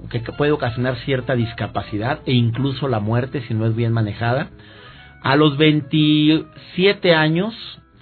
que 0.10 0.20
puede 0.34 0.52
ocasionar 0.52 0.98
cierta 1.06 1.36
discapacidad 1.36 2.20
e 2.26 2.34
incluso 2.34 2.88
la 2.88 3.00
muerte 3.00 3.42
si 3.48 3.54
no 3.54 3.66
es 3.66 3.76
bien 3.76 3.94
manejada. 3.94 4.50
A 5.22 5.36
los 5.36 5.58
27 5.58 7.14
años 7.14 7.54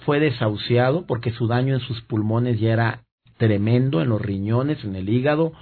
fue 0.04 0.20
desahuciado 0.20 1.06
porque 1.06 1.32
su 1.32 1.46
daño 1.46 1.74
en 1.74 1.80
sus 1.80 2.00
pulmones 2.02 2.60
ya 2.60 2.72
era 2.72 3.00
tremendo, 3.36 4.02
en 4.02 4.08
los 4.08 4.20
riñones, 4.20 4.84
en 4.84 4.96
el 4.96 5.08
hígado, 5.08 5.52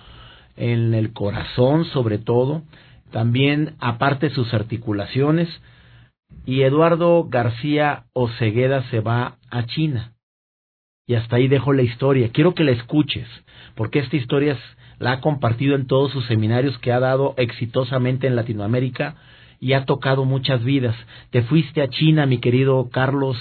en 0.56 0.94
el 0.94 1.12
corazón 1.12 1.84
sobre 1.86 2.18
todo, 2.18 2.62
también 3.10 3.74
aparte 3.78 4.30
sus 4.30 4.52
articulaciones. 4.54 5.48
Y 6.44 6.62
Eduardo 6.62 7.24
García 7.28 8.04
Ocegueda 8.12 8.82
se 8.90 9.00
va 9.00 9.36
a 9.50 9.66
China. 9.66 10.12
Y 11.06 11.14
hasta 11.14 11.36
ahí 11.36 11.46
dejo 11.46 11.72
la 11.72 11.82
historia. 11.82 12.30
Quiero 12.32 12.54
que 12.54 12.64
la 12.64 12.72
escuches, 12.72 13.28
porque 13.76 14.00
esta 14.00 14.16
historia 14.16 14.58
la 14.98 15.12
ha 15.12 15.20
compartido 15.20 15.74
en 15.74 15.86
todos 15.86 16.12
sus 16.12 16.26
seminarios 16.26 16.78
que 16.78 16.92
ha 16.92 17.00
dado 17.00 17.34
exitosamente 17.36 18.26
en 18.26 18.36
Latinoamérica 18.36 19.16
y 19.60 19.72
ha 19.72 19.84
tocado 19.84 20.24
muchas 20.24 20.64
vidas. 20.64 20.96
Te 21.30 21.42
fuiste 21.42 21.82
a 21.82 21.88
China, 21.88 22.26
mi 22.26 22.38
querido 22.38 22.88
Carlos 22.90 23.36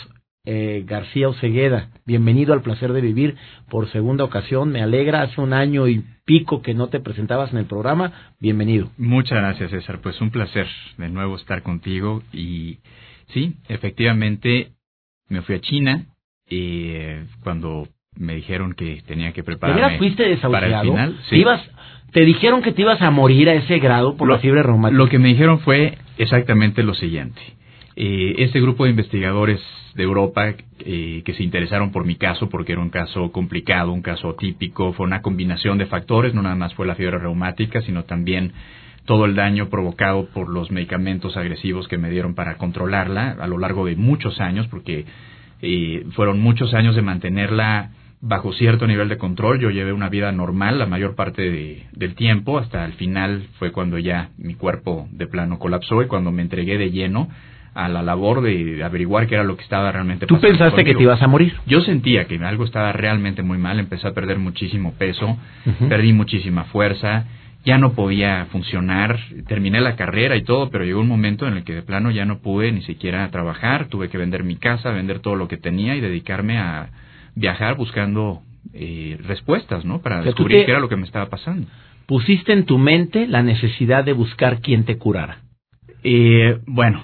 eh, 0.45 0.83
García 0.85 1.27
Ocegueda. 1.27 1.89
Bienvenido 2.05 2.53
al 2.53 2.62
placer 2.62 2.93
de 2.93 3.01
vivir 3.01 3.35
por 3.69 3.89
segunda 3.91 4.24
ocasión. 4.24 4.69
Me 4.69 4.81
alegra, 4.81 5.24
hace 5.24 5.41
un 5.41 5.53
año 5.53 5.88
y 5.88 6.03
pico 6.25 6.62
que 6.62 6.74
no 6.74 6.88
te 6.89 7.00
presentabas 7.00 7.51
en 7.51 7.57
el 7.57 7.65
programa. 7.65 8.35
Bienvenido. 8.39 8.91
Muchas 8.97 9.39
gracias, 9.39 9.71
César. 9.71 10.01
Pues 10.01 10.21
un 10.21 10.31
placer 10.31 10.67
de 10.97 11.09
nuevo 11.09 11.35
estar 11.35 11.63
contigo. 11.63 12.21
Y 12.31 12.77
sí, 13.33 13.55
efectivamente, 13.67 14.74
me 15.29 15.41
fui 15.41 15.55
a 15.55 15.62
China 15.62 16.05
eh, 16.47 17.25
cuando 17.43 17.88
me 18.17 18.36
dijeron 18.36 18.74
que 18.74 19.01
tenía 19.05 19.31
que 19.34 19.43
prepararme 19.43 19.98
fuiste 19.98 20.38
para 20.38 20.67
el 20.67 20.81
final. 20.81 21.17
Sí. 21.29 21.43
¿Te 22.12 22.22
dijeron 22.24 22.62
que 22.62 22.72
te 22.72 22.81
ibas 22.81 23.01
a 23.01 23.12
morir 23.12 23.50
a 23.50 23.53
ese 23.55 23.77
grado 23.79 24.15
por 24.15 24.29
la 24.29 24.39
fiebre 24.39 24.63
reumática? 24.63 24.98
Lo 24.98 25.10
que 25.10 25.19
me 25.19 25.27
dijeron 25.27 25.60
fue 25.60 25.98
exactamente 26.17 26.81
lo 26.81 26.93
siguiente. 26.93 27.41
Eh, 27.98 28.36
este 28.39 28.62
grupo 28.62 28.86
de 28.86 28.91
investigadores 28.91 29.62
de 29.95 30.03
Europa 30.03 30.53
eh, 30.79 31.24
que 31.25 31.34
se 31.34 31.43
interesaron 31.43 31.91
por 31.91 32.05
mi 32.05 32.15
caso, 32.15 32.50
porque 32.50 32.74
era 32.74 32.81
un 32.81 32.89
caso 32.89 33.31
complicado, 33.31 33.91
un 33.91 34.01
caso 34.01 34.36
típico, 34.36 34.93
fue 34.93 35.05
una 35.05 35.22
combinación 35.22 35.77
de 35.77 35.86
factores, 35.88 36.34
no 36.34 36.41
nada 36.41 36.55
más 36.55 36.74
fue 36.74 36.86
la 36.86 36.95
fiebre 36.95 37.17
reumática, 37.17 37.81
sino 37.81 38.03
también 38.03 38.53
todo 39.05 39.25
el 39.25 39.36
daño 39.36 39.69
provocado 39.69 40.25
por 40.27 40.50
los 40.50 40.72
medicamentos 40.72 41.38
agresivos 41.38 41.88
que 41.88 41.98
me 41.98 42.10
dieron 42.10 42.34
para 42.34 42.57
controlarla 42.57 43.38
a 43.39 43.48
lo 43.48 43.57
largo 43.57 43.86
de 43.86 43.95
muchos 43.95 44.41
años, 44.41 44.67
porque 44.67 45.05
eh, 45.62 46.05
fueron 46.12 46.41
muchos 46.41 46.74
años 46.74 46.95
de 46.95 47.01
mantenerla 47.01 47.91
bajo 48.27 48.53
cierto 48.53 48.88
nivel 48.88 49.08
de 49.08 49.17
control. 49.17 49.60
Yo 49.60 49.70
llevé 49.70 49.94
una 49.94 50.10
vida 50.10 50.32
normal 50.32 50.79
la 50.79 50.88
mayor 50.88 51.15
parte 51.15 51.86
del 51.91 52.15
tiempo, 52.15 52.58
hasta 52.58 52.84
el 52.86 52.94
final 52.94 53.48
fue 53.60 53.72
cuando 53.72 54.00
ya 54.00 54.29
mi 54.38 54.55
cuerpo 54.55 55.08
de 55.12 55.27
plano 55.27 55.60
colapsó 55.60 56.01
y 56.01 56.08
cuando 56.08 56.32
me 56.32 56.41
entregué 56.41 56.77
de 56.77 56.91
lleno 56.91 57.29
a 57.75 57.89
la 57.89 58.01
labor 58.01 58.41
de 58.41 58.84
averiguar 58.84 59.27
qué 59.27 59.36
era 59.36 59.44
lo 59.44 59.58
que 59.58 59.63
estaba 59.63 59.91
realmente 59.91 60.25
pasando. 60.25 60.41
¿Tú 60.41 60.48
pensaste 60.48 60.84
que 60.84 60.96
te 60.96 61.03
ibas 61.03 61.22
a 61.22 61.27
morir? 61.27 61.53
Yo 61.67 61.82
sentía 61.82 62.25
que 62.25 62.38
algo 62.38 62.63
estaba 62.63 62.91
realmente 62.94 63.44
muy 63.44 63.58
mal, 63.58 63.79
empecé 63.79 64.08
a 64.08 64.13
perder 64.13 64.39
muchísimo 64.39 64.94
peso, 64.94 65.38
perdí 65.88 66.13
muchísima 66.13 66.63
fuerza, 66.65 67.25
ya 67.65 67.77
no 67.77 67.94
podía 67.94 68.46
funcionar, 68.46 69.20
terminé 69.48 69.82
la 69.82 69.96
carrera 69.96 70.36
y 70.36 70.44
todo, 70.44 70.70
pero 70.70 70.86
llegó 70.86 71.01
un 71.01 71.08
momento 71.08 71.48
en 71.48 71.58
el 71.58 71.63
que 71.63 71.74
de 71.74 71.82
plano 71.82 72.12
ya 72.12 72.25
no 72.25 72.39
pude 72.39 72.72
ni 72.72 72.82
siquiera 72.84 73.29
trabajar, 73.29 73.88
tuve 73.88 74.10
que 74.10 74.17
vender 74.17 74.44
mi 74.44 74.55
casa, 74.55 74.91
vender 74.91 75.20
todo 75.20 75.36
lo 75.36 75.48
que 75.48 75.58
tenía 75.58 75.96
y 75.96 76.01
dedicarme 76.01 76.58
a 76.58 76.89
viajar 77.36 77.75
buscando 77.75 78.42
eh, 78.74 79.18
respuestas, 79.24 79.86
¿no? 79.86 80.01
Para 80.01 80.22
descubrir 80.22 80.65
qué 80.65 80.72
era 80.72 80.80
lo 80.80 80.89
que 80.89 80.96
me 80.96 81.06
estaba 81.06 81.30
pasando. 81.30 81.68
¿Pusiste 82.06 82.54
en 82.54 82.65
tu 82.65 82.77
mente 82.77 83.27
la 83.27 83.44
necesidad 83.44 84.04
de 84.04 84.13
buscar 84.13 84.62
quien 84.62 84.86
te 84.86 84.98
curara? 84.98 85.39
Eh, 86.04 86.60
bueno, 86.68 87.04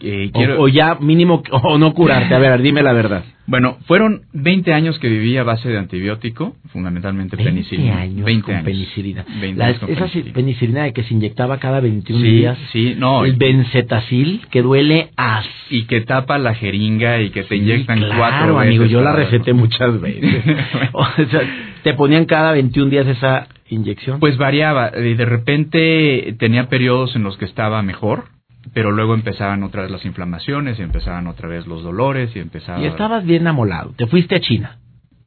eh, 0.00 0.30
quiero... 0.32 0.60
o, 0.60 0.68
ya 0.68 0.96
mínimo, 0.96 1.42
o 1.50 1.78
no 1.78 1.94
curarte. 1.94 2.34
A 2.34 2.38
ver, 2.38 2.60
dime 2.60 2.82
la 2.82 2.92
verdad. 2.92 3.24
Bueno, 3.46 3.76
fueron 3.86 4.22
20 4.32 4.72
años 4.72 4.98
que 4.98 5.08
viví 5.08 5.36
a 5.36 5.42
base 5.42 5.68
de 5.68 5.78
antibiótico, 5.78 6.56
fundamentalmente 6.72 7.36
20 7.36 7.50
penicilina. 7.52 7.98
Años 7.98 8.24
20 8.24 8.42
con 8.42 8.54
años 8.54 8.64
penicilina. 8.64 9.24
20 9.40 9.62
años 9.62 9.78
con 9.80 9.90
esa 9.90 10.06
penicilina. 10.32 10.84
de 10.84 10.92
que 10.92 11.04
se 11.04 11.12
inyectaba 11.12 11.58
cada 11.58 11.80
21 11.80 12.22
días. 12.22 12.58
Sí, 12.72 12.94
no. 12.96 13.24
El 13.24 13.36
bencetacil, 13.36 14.46
que 14.50 14.62
duele 14.62 15.10
así. 15.16 15.48
Y 15.70 15.84
que 15.84 16.00
tapa 16.02 16.38
la 16.38 16.54
jeringa 16.54 17.20
y 17.20 17.30
que 17.30 17.42
te 17.44 17.56
inyectan 17.56 17.98
claro, 17.98 18.14
cuatro 18.16 18.56
veces. 18.56 18.68
amigo, 18.68 18.84
yo 18.86 19.02
la 19.02 19.12
receté 19.12 19.52
muchas 19.52 20.00
veces. 20.00 20.42
o 20.92 21.04
sea, 21.04 21.40
te 21.82 21.94
ponían 21.94 22.24
cada 22.24 22.52
21 22.52 22.90
días 22.90 23.06
esa 23.06 23.48
inyección. 23.68 24.20
Pues 24.20 24.38
variaba. 24.38 24.90
De 24.90 25.24
repente 25.24 26.34
tenía 26.38 26.68
periodos 26.68 27.14
en 27.14 27.24
los 27.24 27.36
que 27.36 27.44
estaba 27.44 27.82
mejor 27.82 28.33
pero 28.72 28.90
luego 28.90 29.14
empezaban 29.14 29.62
otra 29.62 29.82
vez 29.82 29.90
las 29.90 30.04
inflamaciones 30.04 30.78
y 30.78 30.82
empezaban 30.82 31.26
otra 31.26 31.48
vez 31.48 31.66
los 31.66 31.82
dolores 31.82 32.34
y 32.34 32.38
empezaba... 32.38 32.80
Y 32.80 32.86
estabas 32.86 33.24
bien 33.24 33.46
amolado, 33.46 33.92
te 33.96 34.06
fuiste 34.06 34.36
a 34.36 34.40
China. 34.40 34.78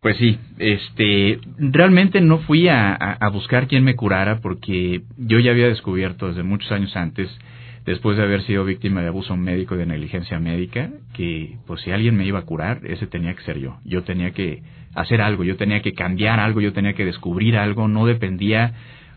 Pues 0.02 0.18
sí, 0.18 0.40
este, 0.60 1.40
realmente 1.58 2.22
no 2.22 2.40
fui 2.40 2.68
a, 2.68 2.94
a, 2.94 3.30
buscar 3.30 3.68
quién 3.68 3.84
me 3.84 3.96
curara 3.96 4.40
porque 4.42 5.02
yo 5.18 5.40
ya 5.40 5.52
había 5.52 5.68
descubierto 5.68 6.28
desde 6.28 6.44
muchos 6.44 6.72
años 6.72 6.96
antes, 6.96 7.30
después 7.86 8.16
de 8.16 8.24
haber 8.24 8.44
sido 8.44 8.64
víctima 8.64 9.02
de 9.02 9.08
abuso 9.08 9.36
médico 9.36 9.76
y 9.76 9.80
de 9.80 9.88
negligencia 9.88 10.40
médica, 10.40 10.92
que 11.14 11.58
pues 11.66 11.82
si 11.82 11.92
alguien 11.92 12.16
me 12.16 12.26
iba 12.26 12.40
a 12.40 12.44
curar, 12.44 12.82
ese 12.84 13.08
tenía 13.08 13.34
que 13.34 13.42
ser 13.42 13.58
yo. 13.58 13.80
Yo 13.86 14.04
tenía 14.04 14.32
que 14.32 14.62
hacer 14.94 15.22
algo, 15.22 15.44
yo 15.44 15.58
tenía 15.58 15.82
que 15.82 15.94
cambiar 15.94 16.40
algo, 16.40 16.62
yo 16.62 16.74
tenía 16.74 16.94
que 16.94 17.06
descubrir 17.06 17.58
algo, 17.58 17.88
no 17.88 18.06
dependía 18.06 18.74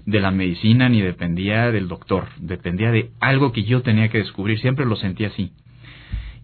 de 0.07 0.21
la 0.21 0.31
medicina 0.31 0.89
ni 0.89 1.01
dependía 1.01 1.71
del 1.71 1.89
doctor, 1.89 2.29
dependía 2.39 2.91
de 2.91 3.11
algo 3.21 3.53
que 3.53 3.65
yo 3.65 3.83
tenía 3.83 4.09
que 4.09 4.19
descubrir, 4.19 4.59
siempre 4.61 4.87
lo 4.87 4.97
sentí 4.97 5.25
así. 5.25 5.53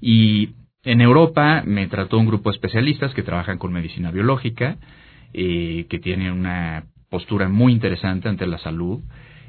Y 0.01 0.51
en 0.85 1.01
Europa 1.01 1.63
me 1.67 1.87
trató 1.89 2.19
un 2.19 2.27
grupo 2.27 2.51
de 2.51 2.57
especialistas 2.57 3.13
que 3.15 3.23
trabajan 3.23 3.59
con 3.59 3.73
medicina 3.73 4.11
biológica, 4.11 4.77
eh, 5.33 5.87
que 5.89 5.99
tienen 5.99 6.33
una 6.33 6.85
postura 7.11 7.49
muy 7.49 7.73
interesante 7.73 8.29
ante 8.29 8.47
la 8.47 8.59
salud. 8.59 9.01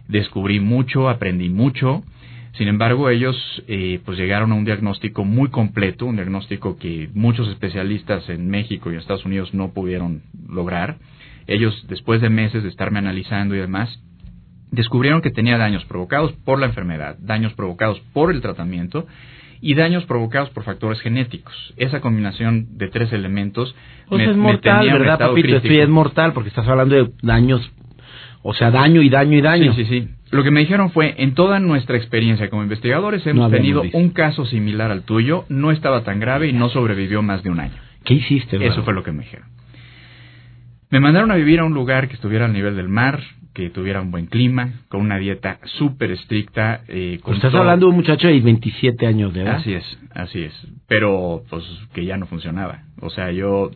Descubrí 0.07 0.59
mucho, 0.59 1.09
aprendí 1.09 1.49
mucho. 1.49 2.03
Sin 2.53 2.67
embargo, 2.67 3.09
ellos 3.09 3.35
eh, 3.67 3.99
pues 4.03 4.17
llegaron 4.17 4.51
a 4.51 4.55
un 4.55 4.65
diagnóstico 4.65 5.25
muy 5.25 5.49
completo, 5.49 6.07
un 6.07 6.15
diagnóstico 6.15 6.77
que 6.77 7.09
muchos 7.13 7.47
especialistas 7.49 8.27
en 8.29 8.49
México 8.49 8.89
y 8.89 8.93
en 8.93 8.99
Estados 8.99 9.25
Unidos 9.25 9.53
no 9.53 9.73
pudieron 9.73 10.23
lograr 10.49 10.97
ellos, 11.48 11.86
después 11.88 12.22
de 12.22 12.30
meses 12.30 12.63
de 12.63 12.70
estarme 12.70 13.00
analizando 13.00 13.56
y 13.56 13.60
demás, 13.60 14.00
descubrieron 14.72 15.22
que 15.22 15.32
tenía 15.32 15.58
daños 15.58 15.86
provocados 15.86 16.34
por 16.46 16.60
la 16.60 16.68
enfermedad, 16.68 17.18
daños 17.20 17.54
provocados 17.54 18.00
por 18.13 18.32
el 18.32 18.42
tratamiento 18.42 19.08
y 19.62 19.74
daños 19.74 20.06
provocados 20.06 20.50
por 20.51 20.63
factores 20.63 21.00
genéticos. 21.00 21.74
Esa 21.77 22.01
combinación 22.01 22.77
de 22.77 22.89
tres 22.89 23.12
elementos 23.13 23.75
pues 24.08 24.20
me, 24.20 24.32
es 24.32 24.38
mortal, 24.38 24.92
¿verdad, 24.92 25.18
papito? 25.18 25.60
Sí, 25.62 25.80
es 25.80 25.89
mortal 25.89 26.34
porque 26.34 26.50
estás 26.50 26.68
hablando 26.68 26.96
de 26.96 27.12
daños, 27.22 27.72
o 28.44 28.54
sea, 28.54 28.70
daño 28.70 29.01
y 29.01 29.10
daño 29.10 29.38
y 29.38 29.42
daño. 29.42 29.74
Sí, 29.74 29.86
sí, 29.86 30.01
sí. 30.01 30.08
Lo 30.30 30.44
que 30.44 30.51
me 30.51 30.60
dijeron 30.60 30.92
fue, 30.92 31.16
en 31.18 31.34
toda 31.34 31.60
nuestra 31.60 31.96
experiencia 31.96 32.50
como 32.50 32.62
investigadores 32.62 33.25
hemos 33.25 33.50
tenido 33.50 33.84
un 33.94 34.10
caso 34.10 34.46
similar 34.46 34.92
al 34.92 35.04
tuyo, 35.04 35.46
no 35.48 35.72
estaba 35.72 36.04
tan 36.04 36.20
grave 36.20 36.50
y 36.50 36.54
no 36.54 36.68
sobrevivió 36.70 37.22
más 37.22 37.44
de 37.44 37.50
un 37.50 37.62
año. 37.62 37.75
¿Qué 38.04 38.16
hiciste? 38.16 38.63
Eso 38.66 38.84
fue 38.84 38.94
lo 38.94 39.04
que 39.04 39.13
me 39.13 39.24
dijeron. 39.24 39.48
Me 40.89 41.00
mandaron 41.00 41.32
a 41.32 41.36
vivir 41.36 41.60
a 41.60 41.65
un 41.65 41.74
lugar 41.74 42.08
que 42.08 42.15
estuviera 42.15 42.46
al 42.46 42.53
nivel 42.53 42.77
del 42.77 42.88
mar, 42.88 43.20
que 43.53 43.70
tuviera 43.70 44.01
un 44.01 44.12
buen 44.12 44.27
clima, 44.27 44.82
con 44.88 45.01
una 45.01 45.17
dieta 45.17 45.60
súper 45.79 46.12
estricta. 46.12 46.82
Eh, 46.88 47.20
Estás 47.34 47.56
hablando 47.56 47.88
de 47.88 47.89
un 47.89 47.98
muchacho 47.98 48.27
de 48.27 48.39
27 48.39 49.06
años 49.06 49.34
de 49.34 49.41
edad. 49.41 49.56
Así 49.56 49.74
es, 49.74 50.00
así 50.13 50.44
es. 50.44 50.53
Pero, 50.88 51.44
pues, 51.50 51.63
que 51.94 52.06
ya 52.06 52.17
no 52.17 52.27
funcionaba. 52.27 52.84
O 53.01 53.10
sea, 53.10 53.32
yo 53.32 53.72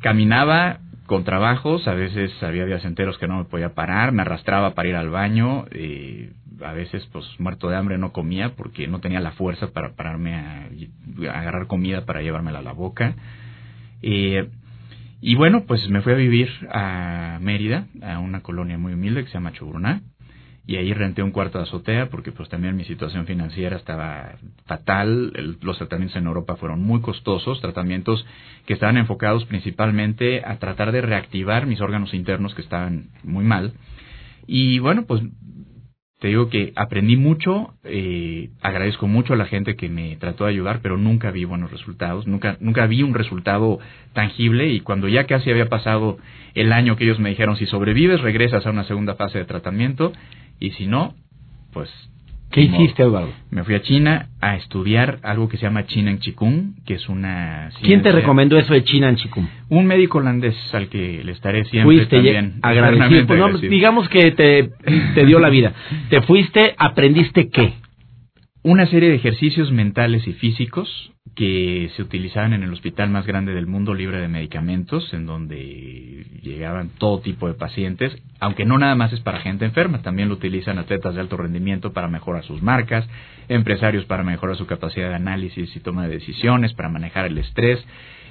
caminaba 0.00 0.78
con 1.06 1.24
trabajos, 1.24 1.88
a 1.88 1.94
veces 1.94 2.30
había 2.42 2.64
días 2.64 2.84
enteros 2.84 3.18
que 3.18 3.26
no 3.26 3.38
me 3.38 3.44
podía 3.44 3.74
parar, 3.74 4.12
me 4.12 4.22
arrastraba 4.22 4.74
para 4.74 4.88
ir 4.88 4.94
al 4.94 5.10
baño, 5.10 5.64
y 5.74 6.28
a 6.64 6.72
veces, 6.72 7.08
pues, 7.10 7.24
muerto 7.40 7.68
de 7.68 7.76
hambre 7.76 7.98
no 7.98 8.12
comía 8.12 8.50
porque 8.50 8.86
no 8.86 9.00
tenía 9.00 9.18
la 9.18 9.32
fuerza 9.32 9.72
para 9.72 9.94
pararme 9.94 10.34
a, 10.34 10.68
agarrar 11.34 11.66
comida 11.66 12.04
para 12.04 12.22
llevármela 12.22 12.60
a 12.60 12.62
la 12.62 12.72
boca. 12.72 13.16
Eh, 14.02 14.48
Y 15.20 15.34
bueno, 15.34 15.64
pues 15.66 15.88
me 15.88 16.00
fui 16.00 16.12
a 16.12 16.16
vivir 16.16 16.48
a 16.70 17.38
Mérida, 17.40 17.86
a 18.02 18.18
una 18.18 18.40
colonia 18.40 18.78
muy 18.78 18.94
humilde 18.94 19.22
que 19.22 19.28
se 19.28 19.34
llama 19.34 19.52
Chuburná, 19.52 20.02
y 20.66 20.76
ahí 20.76 20.92
renté 20.92 21.22
un 21.22 21.32
cuarto 21.32 21.58
de 21.58 21.64
azotea 21.64 22.10
porque 22.10 22.32
pues 22.32 22.48
también 22.48 22.76
mi 22.76 22.84
situación 22.84 23.26
financiera 23.26 23.76
estaba 23.76 24.36
fatal, 24.66 25.32
los 25.60 25.78
tratamientos 25.78 26.16
en 26.16 26.26
Europa 26.26 26.56
fueron 26.56 26.80
muy 26.80 27.00
costosos, 27.00 27.60
tratamientos 27.60 28.24
que 28.66 28.74
estaban 28.74 28.96
enfocados 28.96 29.44
principalmente 29.46 30.42
a 30.44 30.58
tratar 30.58 30.92
de 30.92 31.00
reactivar 31.00 31.66
mis 31.66 31.80
órganos 31.80 32.14
internos 32.14 32.54
que 32.54 32.62
estaban 32.62 33.08
muy 33.24 33.44
mal. 33.44 33.72
Y 34.46 34.78
bueno, 34.78 35.06
pues 35.06 35.22
te 36.20 36.28
digo 36.28 36.50
que 36.50 36.74
aprendí 36.76 37.16
mucho, 37.16 37.72
eh, 37.82 38.50
agradezco 38.60 39.08
mucho 39.08 39.32
a 39.32 39.36
la 39.36 39.46
gente 39.46 39.74
que 39.74 39.88
me 39.88 40.16
trató 40.16 40.44
de 40.44 40.50
ayudar, 40.50 40.80
pero 40.82 40.98
nunca 40.98 41.30
vi 41.30 41.46
buenos 41.46 41.70
resultados, 41.70 42.26
nunca, 42.26 42.58
nunca 42.60 42.86
vi 42.86 43.02
un 43.02 43.14
resultado 43.14 43.78
tangible 44.12 44.68
y 44.68 44.80
cuando 44.80 45.08
ya 45.08 45.24
casi 45.24 45.50
había 45.50 45.70
pasado 45.70 46.18
el 46.54 46.72
año 46.72 46.96
que 46.96 47.04
ellos 47.04 47.18
me 47.18 47.30
dijeron, 47.30 47.56
si 47.56 47.64
sobrevives, 47.64 48.20
regresas 48.20 48.66
a 48.66 48.70
una 48.70 48.84
segunda 48.84 49.14
fase 49.14 49.38
de 49.38 49.46
tratamiento 49.46 50.12
y 50.58 50.72
si 50.72 50.86
no, 50.86 51.14
pues 51.72 51.88
¿Qué 52.50 52.62
hiciste, 52.62 53.04
Eduardo? 53.04 53.32
Me 53.50 53.62
fui 53.62 53.74
a 53.74 53.82
China 53.82 54.26
a 54.40 54.56
estudiar 54.56 55.18
algo 55.22 55.48
que 55.48 55.56
se 55.56 55.62
llama 55.62 55.86
China 55.86 56.10
en 56.10 56.18
Chikung, 56.18 56.74
que 56.84 56.94
es 56.94 57.08
una... 57.08 57.70
¿Quién 57.80 58.02
te 58.02 58.10
recomendó 58.10 58.58
eso 58.58 58.74
de 58.74 58.82
China 58.82 59.08
en 59.08 59.16
Chikung? 59.16 59.46
Un 59.68 59.86
médico 59.86 60.18
holandés 60.18 60.56
al 60.74 60.88
que 60.88 61.22
le 61.22 61.30
estaré 61.30 61.64
siempre 61.66 61.96
fuiste 61.96 62.16
también 62.16 62.58
agradecido. 62.62 63.26
Pues 63.26 63.60
digamos 63.60 64.08
que 64.08 64.32
te, 64.32 64.70
te 65.14 65.26
dio 65.26 65.38
la 65.38 65.48
vida. 65.48 65.72
Te 66.08 66.22
fuiste, 66.22 66.74
aprendiste 66.76 67.50
qué? 67.50 67.74
Una 68.62 68.86
serie 68.88 69.08
de 69.08 69.14
ejercicios 69.14 69.72
mentales 69.72 70.28
y 70.28 70.34
físicos 70.34 71.12
que 71.34 71.90
se 71.96 72.02
utilizaban 72.02 72.52
en 72.52 72.62
el 72.62 72.70
hospital 72.74 73.08
más 73.08 73.26
grande 73.26 73.54
del 73.54 73.66
mundo 73.66 73.94
libre 73.94 74.20
de 74.20 74.28
medicamentos, 74.28 75.14
en 75.14 75.24
donde 75.24 76.26
llegaban 76.42 76.90
todo 76.98 77.20
tipo 77.20 77.48
de 77.48 77.54
pacientes, 77.54 78.14
aunque 78.38 78.66
no 78.66 78.76
nada 78.76 78.94
más 78.96 79.14
es 79.14 79.20
para 79.20 79.40
gente 79.40 79.64
enferma, 79.64 80.02
también 80.02 80.28
lo 80.28 80.34
utilizan 80.34 80.78
atletas 80.78 81.14
de 81.14 81.22
alto 81.22 81.38
rendimiento 81.38 81.94
para 81.94 82.08
mejorar 82.08 82.44
sus 82.44 82.60
marcas, 82.60 83.08
empresarios 83.48 84.04
para 84.04 84.24
mejorar 84.24 84.56
su 84.56 84.66
capacidad 84.66 85.08
de 85.08 85.14
análisis 85.14 85.74
y 85.74 85.80
toma 85.80 86.06
de 86.06 86.18
decisiones, 86.18 86.74
para 86.74 86.90
manejar 86.90 87.24
el 87.24 87.38
estrés. 87.38 87.82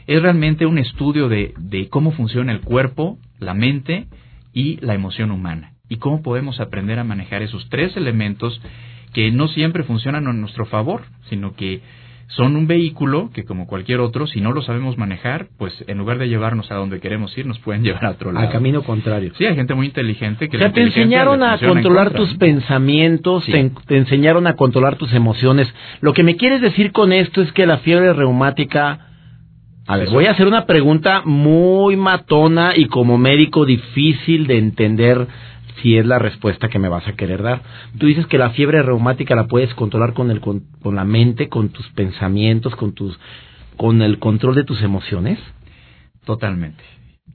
Es 0.06 0.22
realmente 0.22 0.68
un 0.68 0.78
estudio 0.78 1.28
de, 1.28 1.56
de 1.58 1.90
cómo 1.90 2.12
funciona 2.12 2.52
el 2.52 2.62
cuerpo, 2.62 3.18
la 3.40 3.56
mente 3.56 4.06
y 4.54 4.78
la 4.86 4.94
emoción 4.94 5.32
humana, 5.32 5.74
y 5.90 5.98
cómo 5.98 6.22
podemos 6.22 6.60
aprender 6.60 7.00
a 7.00 7.04
manejar 7.04 7.42
esos 7.42 7.68
tres 7.70 7.98
elementos 7.98 8.62
que 9.14 9.32
no 9.32 9.48
siempre 9.48 9.84
funcionan 9.84 10.28
a 10.28 10.34
nuestro 10.34 10.66
favor, 10.66 11.04
sino 11.30 11.56
que 11.56 11.82
son 12.30 12.56
un 12.56 12.68
vehículo 12.68 13.32
que 13.34 13.44
como 13.44 13.66
cualquier 13.66 14.00
otro, 14.00 14.28
si 14.28 14.40
no 14.40 14.52
lo 14.52 14.62
sabemos 14.62 14.98
manejar, 14.98 15.48
pues 15.58 15.74
en 15.88 15.98
lugar 15.98 16.20
de 16.20 16.30
llevarnos 16.30 16.72
a 16.72 16.76
donde 16.76 17.00
queremos 17.00 17.36
ir, 17.38 17.46
nos 17.48 17.58
pueden 17.60 17.84
llevar 17.84 18.06
a 18.06 18.12
otro 18.12 18.32
lado. 18.32 18.46
Al 18.46 18.52
camino 18.52 18.84
contrario. 18.84 19.32
Sí, 19.36 19.46
hay 19.46 19.56
gente 19.56 19.74
muy 19.74 19.88
inteligente 19.88 20.48
que... 20.48 20.58
O 20.58 20.60
sea, 20.60 20.72
te 20.72 20.82
enseñaron 20.82 21.42
a 21.42 21.58
controlar 21.58 22.14
tus 22.14 22.36
pensamientos, 22.36 23.46
te, 23.46 23.98
enseñaron 23.98 24.46
a 24.46 24.56
controlar 24.56 24.96
tus 24.98 25.12
emociones. 25.14 25.74
Lo 26.02 26.14
que 26.14 26.24
me 26.24 26.36
quieres 26.36 26.62
decir 26.62 26.92
con 26.92 27.14
esto 27.14 27.42
es 27.42 27.52
que 27.52 27.66
la 27.66 27.80
fiebre 27.80 28.14
reumática... 28.14 29.06
A 29.88 29.98
ver, 29.98 30.10
voy 30.12 30.28
a 30.28 30.32
hacer 30.32 30.46
una 30.46 30.68
pregunta 30.68 31.24
muy 31.26 31.96
matona 31.96 32.74
y 32.76 32.86
como 32.86 33.18
médico 33.18 33.66
difícil 33.66 34.46
de 34.46 34.60
entender 34.60 35.28
si 35.82 35.98
es 35.98 36.06
la 36.06 36.20
respuesta 36.20 36.70
que 36.70 36.80
me 36.80 36.90
vas 36.90 37.08
a 37.08 37.14
querer 37.14 37.42
dar. 37.42 37.62
Tú 37.98 38.08
dices 38.08 38.26
que 38.28 38.38
la 38.38 38.52
fiebre 38.52 38.82
reumática 38.82 39.36
la 39.36 39.48
puedes 39.48 39.74
controlar 39.74 40.14
con 40.14 40.32
el 40.32 40.40
con, 40.42 40.64
la 40.84 41.06
mente, 41.06 41.50
con 41.50 41.70
tus 41.70 41.88
pensamientos, 41.90 42.76
con 42.76 42.94
tus 42.94 43.20
con 43.78 44.02
el 44.02 44.20
control 44.20 44.56
de 44.56 44.64
tus 44.64 44.82
emociones. 44.82 45.40
Totalmente. 46.26 46.84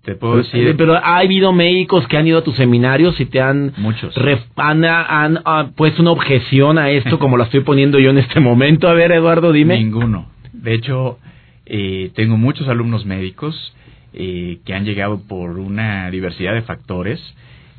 Te 0.02 0.16
puedo 0.16 0.36
decir. 0.36 0.74
Pero 0.76 0.94
ha 0.94 1.18
habido 1.18 1.52
médicos 1.52 2.06
que 2.08 2.16
han 2.18 2.26
ido 2.26 2.38
a 2.38 2.44
tus 2.44 2.56
seminarios 2.56 3.18
y 3.20 3.26
te 3.26 3.40
han. 3.40 3.72
Muchos. 3.78 4.14
han, 4.56 4.84
han, 4.84 5.40
ah, 5.44 5.70
puesto 5.74 6.02
una 6.02 6.10
objeción 6.10 6.78
a 6.78 6.90
esto, 6.90 7.18
como 7.18 7.38
la 7.38 7.44
estoy 7.44 7.60
poniendo 7.60 7.98
yo 7.98 8.10
en 8.10 8.18
este 8.18 8.40
momento. 8.40 8.88
A 8.88 8.94
ver, 8.94 9.12
Eduardo, 9.12 9.52
dime. 9.52 9.78
Ninguno. 9.78 10.26
De 10.52 10.74
hecho, 10.74 11.18
eh, 11.64 12.10
tengo 12.14 12.36
muchos 12.36 12.68
alumnos 12.68 13.06
médicos 13.06 13.74
eh, 14.12 14.58
que 14.64 14.74
han 14.74 14.84
llegado 14.84 15.22
por 15.26 15.58
una 15.58 16.10
diversidad 16.10 16.54
de 16.54 16.62
factores 16.62 17.20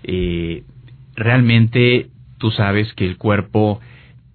eh, 0.07 0.63
realmente 1.15 2.09
tú 2.37 2.51
sabes 2.51 2.93
que 2.93 3.05
el 3.05 3.17
cuerpo 3.17 3.79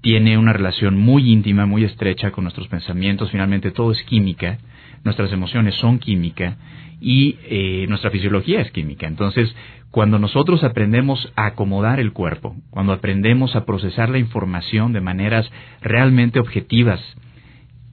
tiene 0.00 0.38
una 0.38 0.52
relación 0.52 0.96
muy 0.96 1.30
íntima, 1.30 1.66
muy 1.66 1.84
estrecha 1.84 2.30
con 2.30 2.44
nuestros 2.44 2.68
pensamientos, 2.68 3.30
finalmente 3.30 3.70
todo 3.70 3.92
es 3.92 4.02
química, 4.04 4.58
nuestras 5.04 5.32
emociones 5.32 5.74
son 5.76 5.98
química 5.98 6.56
y 7.00 7.36
eh, 7.44 7.86
nuestra 7.88 8.10
fisiología 8.10 8.60
es 8.60 8.70
química. 8.72 9.06
Entonces, 9.06 9.54
cuando 9.90 10.18
nosotros 10.18 10.64
aprendemos 10.64 11.32
a 11.36 11.46
acomodar 11.46 12.00
el 12.00 12.12
cuerpo, 12.12 12.56
cuando 12.70 12.92
aprendemos 12.92 13.56
a 13.56 13.64
procesar 13.64 14.08
la 14.08 14.18
información 14.18 14.92
de 14.92 15.00
maneras 15.00 15.50
realmente 15.82 16.40
objetivas 16.40 17.00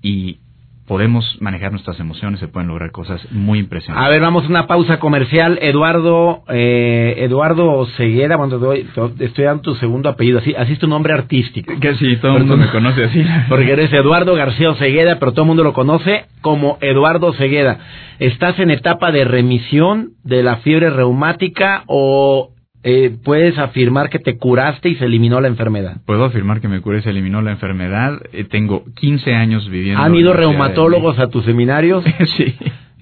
y 0.01 0.39
podemos 0.87 1.37
manejar 1.41 1.71
nuestras 1.71 1.99
emociones, 1.99 2.39
se 2.39 2.47
pueden 2.47 2.69
lograr 2.69 2.91
cosas 2.91 3.21
muy 3.31 3.59
impresionantes. 3.59 4.07
A 4.07 4.09
ver, 4.09 4.21
vamos 4.21 4.45
a 4.45 4.47
una 4.47 4.67
pausa 4.67 4.99
comercial. 4.99 5.59
Eduardo, 5.61 6.43
eh, 6.47 7.15
Eduardo 7.19 7.85
Ceguera, 7.97 8.37
cuando 8.37 8.57
doy, 8.57 8.87
estoy 9.19 9.45
dando 9.45 9.61
tu 9.63 9.75
segundo 9.75 10.09
apellido, 10.09 10.39
así, 10.39 10.55
así 10.55 10.73
es 10.73 10.79
tu 10.79 10.87
nombre 10.87 11.13
artístico. 11.13 11.73
Que 11.79 11.95
sí, 11.95 12.15
todo 12.17 12.37
el 12.37 12.45
mundo 12.45 12.57
me 12.57 12.71
conoce 12.71 13.03
así. 13.03 13.23
Porque 13.49 13.73
eres 13.73 13.91
Eduardo 13.91 14.33
García 14.35 14.73
Cegueda, 14.75 15.19
pero 15.19 15.33
todo 15.33 15.43
el 15.43 15.47
mundo 15.47 15.63
lo 15.63 15.73
conoce 15.73 16.25
como 16.41 16.77
Eduardo 16.79 17.33
Cegueda. 17.33 17.79
¿Estás 18.19 18.57
en 18.59 18.71
etapa 18.71 19.11
de 19.11 19.25
remisión 19.25 20.11
de 20.23 20.41
la 20.41 20.57
fiebre 20.57 20.89
reumática 20.89 21.83
o 21.87 22.51
eh, 22.89 23.17
puedes 23.21 23.57
afirmar 23.57 24.09
que 24.09 24.17
te 24.17 24.37
curaste 24.37 24.87
y 24.87 24.95
se 24.95 25.03
eliminó 25.03 25.41
la 25.41 25.49
enfermedad. 25.49 25.97
Puedo 26.05 26.23
afirmar 26.23 26.61
que 26.61 26.69
me 26.69 26.79
curé 26.79 26.99
y 26.99 27.01
se 27.01 27.09
eliminó 27.09 27.41
la 27.41 27.51
enfermedad. 27.51 28.21
Eh, 28.31 28.45
tengo 28.45 28.85
15 28.95 29.33
años 29.33 29.69
viviendo. 29.69 30.01
¿Han 30.01 30.15
ido 30.15 30.31
reumatólogos 30.31 31.19
a 31.19 31.27
tus 31.27 31.43
seminarios? 31.43 32.05
sí. 32.37 32.55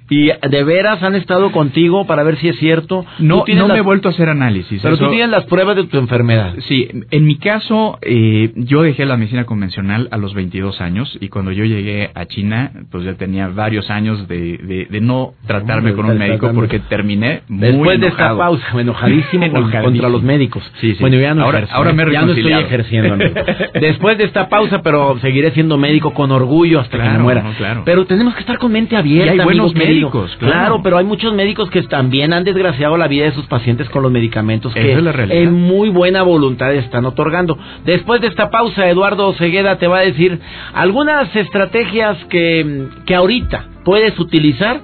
¿Y 0.10 0.28
de 0.28 0.64
veras 0.64 1.02
han 1.02 1.16
estado 1.16 1.52
contigo 1.52 2.06
para 2.06 2.24
ver 2.24 2.38
si 2.38 2.50
es 2.50 2.58
cierto? 2.58 3.06
No, 3.20 3.44
no 3.48 3.68
me 3.68 3.78
he 3.78 3.82
vuelto 3.82 4.10
a 4.10 4.12
hacer 4.12 4.30
análisis. 4.30 4.82
Pero 4.82 4.98
tú 4.98 5.10
tienes 5.10 5.30
las 5.30 5.46
pruebas 5.46 5.76
de 5.76 5.86
tu 5.86 5.98
enfermedad. 5.98 6.54
Sí, 6.68 6.88
en 7.10 7.26
mi 7.26 7.38
caso, 7.38 7.98
eh, 8.02 8.52
yo 8.56 8.84
dejé 8.84 9.06
la 9.06 9.18
medicina 9.18 9.46
convencional 9.46 10.08
a 10.12 10.18
los 10.18 10.34
22 10.34 10.80
años 10.82 11.18
y 11.20 11.30
cuando 11.30 11.52
yo 11.52 11.66
llegué 11.66 12.12
a 12.14 12.26
China, 12.26 12.72
pues 12.92 13.04
ya 13.04 13.16
tenía 13.16 13.48
varios 13.48 13.90
años 13.90 14.28
de, 14.28 14.88
de, 14.90 15.02
no 15.02 15.34
tratarme 15.46 15.94
con 15.94 16.06
un 16.06 16.18
médico 16.18 16.52
porque 16.54 16.80
terminé 16.80 17.42
muy 17.48 17.68
Después 17.68 18.00
de 18.00 18.08
esta 18.08 18.38
pausa, 18.38 18.66
enojadísimo, 18.80 19.52
contra 19.52 20.10
los 20.10 20.24
médicos. 20.24 20.64
Sí, 20.80 20.94
sí. 20.94 20.98
Bueno, 21.02 21.20
ya 21.20 21.34
no, 21.34 21.44
ahora, 21.44 21.68
ahora 21.72 21.94
me 21.94 22.12
ya 22.12 22.22
no 22.22 22.34
estoy 22.34 22.54
ejerciendo. 22.54 23.18
Después 23.74 24.18
de 24.18 24.26
esta 24.26 24.50
pausa, 24.50 24.82
pero 24.82 25.18
seguiré 25.20 25.52
siendo 25.52 25.78
médico 25.78 26.14
con 26.14 26.32
orgullo 26.32 26.80
hasta 26.80 26.98
que 27.02 27.10
me 27.10 27.20
muera. 27.20 27.44
claro. 27.58 27.84
Pero 27.86 28.06
tenemos 28.06 28.34
que 28.36 28.42
estar 28.42 28.58
con 28.58 28.72
mente 28.72 28.96
abierta. 28.96 29.36
Y 29.36 29.40
hay 29.40 29.46
buenos 29.46 29.74
médicos, 29.74 29.95
claro. 30.40 30.82
pero 30.84 30.98
hay 30.98 31.06
muchos 31.06 31.34
médicos 31.34 31.70
que 31.70 31.82
también 31.84 32.34
han 32.34 32.44
desgraciado 32.44 32.98
la 32.98 33.08
vida 33.08 33.26
de 33.26 33.32
sus 33.32 33.46
pacientes 33.46 33.90
con 33.90 34.04
los 34.04 34.12
medicamentos 34.12 34.74
que 34.74 34.94
en 34.94 35.54
muy 35.54 35.90
buena 35.90 36.24
voluntad 36.24 36.74
están 36.74 37.06
otorgando. 37.06 37.58
Después 37.86 38.22
de 38.22 38.28
esta 38.28 38.50
pausa, 38.50 38.88
Eduardo 38.90 39.34
Cegueda 39.34 39.78
te 39.78 39.88
va 39.88 40.00
a 40.00 40.02
decir 40.02 40.40
algunas 40.74 41.34
estrategias 41.36 42.18
que, 42.26 42.88
que 43.06 43.16
ahorita 43.16 43.66
puedes 43.84 44.20
utilizar 44.20 44.82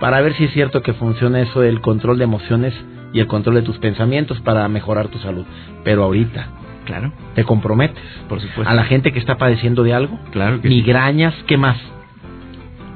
para 0.00 0.20
ver 0.20 0.34
si 0.34 0.44
es 0.44 0.52
cierto 0.52 0.82
que 0.82 0.92
funciona 0.92 1.40
eso 1.40 1.60
del 1.60 1.80
control 1.80 2.18
de 2.18 2.24
emociones 2.24 2.74
y 3.12 3.20
el 3.20 3.26
control 3.26 3.56
de 3.56 3.62
tus 3.62 3.78
pensamientos 3.78 4.40
para 4.40 4.68
mejorar 4.68 5.08
tu 5.08 5.18
salud. 5.18 5.44
Pero 5.84 6.04
ahorita, 6.04 6.48
claro, 6.84 7.12
te 7.34 7.44
comprometes, 7.44 8.02
por 8.28 8.40
supuesto, 8.40 8.68
a 8.68 8.74
la 8.74 8.84
gente 8.84 9.12
que 9.12 9.18
está 9.18 9.36
padeciendo 9.36 9.82
de 9.82 9.94
algo, 9.94 10.18
claro, 10.30 10.60
migrañas, 10.62 11.34
¿qué 11.46 11.56
más? 11.56 11.78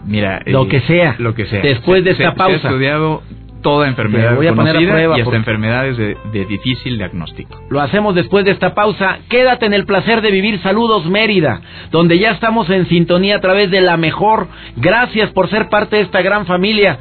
Mira, 0.05 0.43
lo 0.47 0.69
que 0.69 0.81
sea. 0.81 1.17
Lo 1.19 1.35
que 1.35 1.47
sea. 1.47 1.63
Después 1.63 2.05
de 2.05 2.13
esta 2.13 2.35
pausa. 2.35 2.69
he 2.69 2.71
estudiado 2.71 3.23
toda 3.63 3.87
enfermedad 3.87 4.35
voy 4.35 4.49
a 4.49 4.55
poner 4.55 4.77
a 4.77 4.81
prueba 4.81 5.17
y 5.17 5.21
hasta 5.21 5.37
enfermedades 5.37 5.97
de, 5.97 6.17
de, 6.33 6.45
difícil 6.45 6.99
diagnóstico. 6.99 7.61
Lo 7.71 7.81
hacemos 7.81 8.15
después 8.15 8.45
de 8.45 8.51
esta 8.51 8.75
pausa. 8.75 9.19
Quédate 9.29 9.67
en 9.67 9.73
el 9.73 9.87
placer 9.87 10.21
de 10.21 10.31
vivir. 10.31 10.61
Saludos 10.63 11.07
Mérida, 11.07 11.61
donde 11.91 12.19
ya 12.19 12.33
estamos 12.33 12.69
en 12.71 12.87
sintonía 12.89 13.37
a 13.37 13.41
través 13.41 13.71
de 13.71 13.81
la 13.81 13.97
mejor. 13.97 14.49
Gracias 14.77 15.31
por 15.31 15.49
ser 15.49 15.69
parte 15.69 15.97
de 15.97 16.03
esta 16.03 16.21
gran 16.23 16.45
familia. 16.45 16.99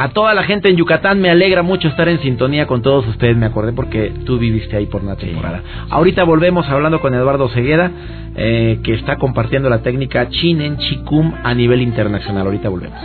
A 0.00 0.10
toda 0.10 0.32
la 0.32 0.44
gente 0.44 0.68
en 0.68 0.76
Yucatán 0.76 1.20
me 1.20 1.28
alegra 1.28 1.62
mucho 1.62 1.88
estar 1.88 2.08
en 2.08 2.20
sintonía 2.20 2.68
con 2.68 2.82
todos 2.82 3.04
ustedes. 3.08 3.36
Me 3.36 3.46
acordé 3.46 3.72
porque 3.72 4.12
tú 4.24 4.38
viviste 4.38 4.76
ahí 4.76 4.86
por 4.86 5.02
una 5.02 5.16
temporada. 5.16 5.60
Ahorita 5.90 6.22
volvemos 6.22 6.68
hablando 6.68 7.00
con 7.00 7.14
Eduardo 7.14 7.48
Cegueda, 7.48 7.90
eh, 8.36 8.78
que 8.84 8.94
está 8.94 9.16
compartiendo 9.16 9.68
la 9.68 9.82
técnica 9.82 10.28
Chinen 10.28 10.76
Chikum 10.78 11.34
a 11.42 11.52
nivel 11.52 11.82
internacional. 11.82 12.46
Ahorita 12.46 12.68
volvemos. 12.68 13.00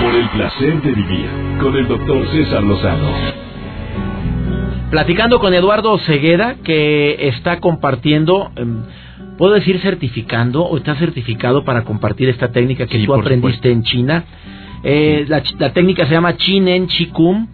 Por 0.00 0.14
el 0.14 0.28
placer 0.30 0.80
de 0.80 0.92
vivir 0.92 1.28
con 1.60 1.76
el 1.76 1.86
doctor 1.86 2.26
César 2.28 2.62
Lozano. 2.62 3.10
Platicando 4.90 5.38
con 5.38 5.52
Eduardo 5.52 5.98
Cegueda, 5.98 6.54
que 6.64 7.28
está 7.28 7.60
compartiendo. 7.60 8.50
¿Puedo 9.38 9.54
decir 9.54 9.80
certificando 9.80 10.64
o 10.64 10.76
está 10.76 10.94
certificado 10.96 11.64
para 11.64 11.82
compartir 11.84 12.28
esta 12.28 12.52
técnica 12.52 12.86
que 12.86 12.98
tú 13.04 13.14
aprendiste 13.14 13.70
en 13.70 13.82
China? 13.82 14.24
Eh, 14.82 15.24
la, 15.28 15.42
la 15.58 15.72
técnica 15.72 16.06
se 16.06 16.12
llama 16.12 16.36
Chinen 16.36 16.86
Chikum. 16.88 17.48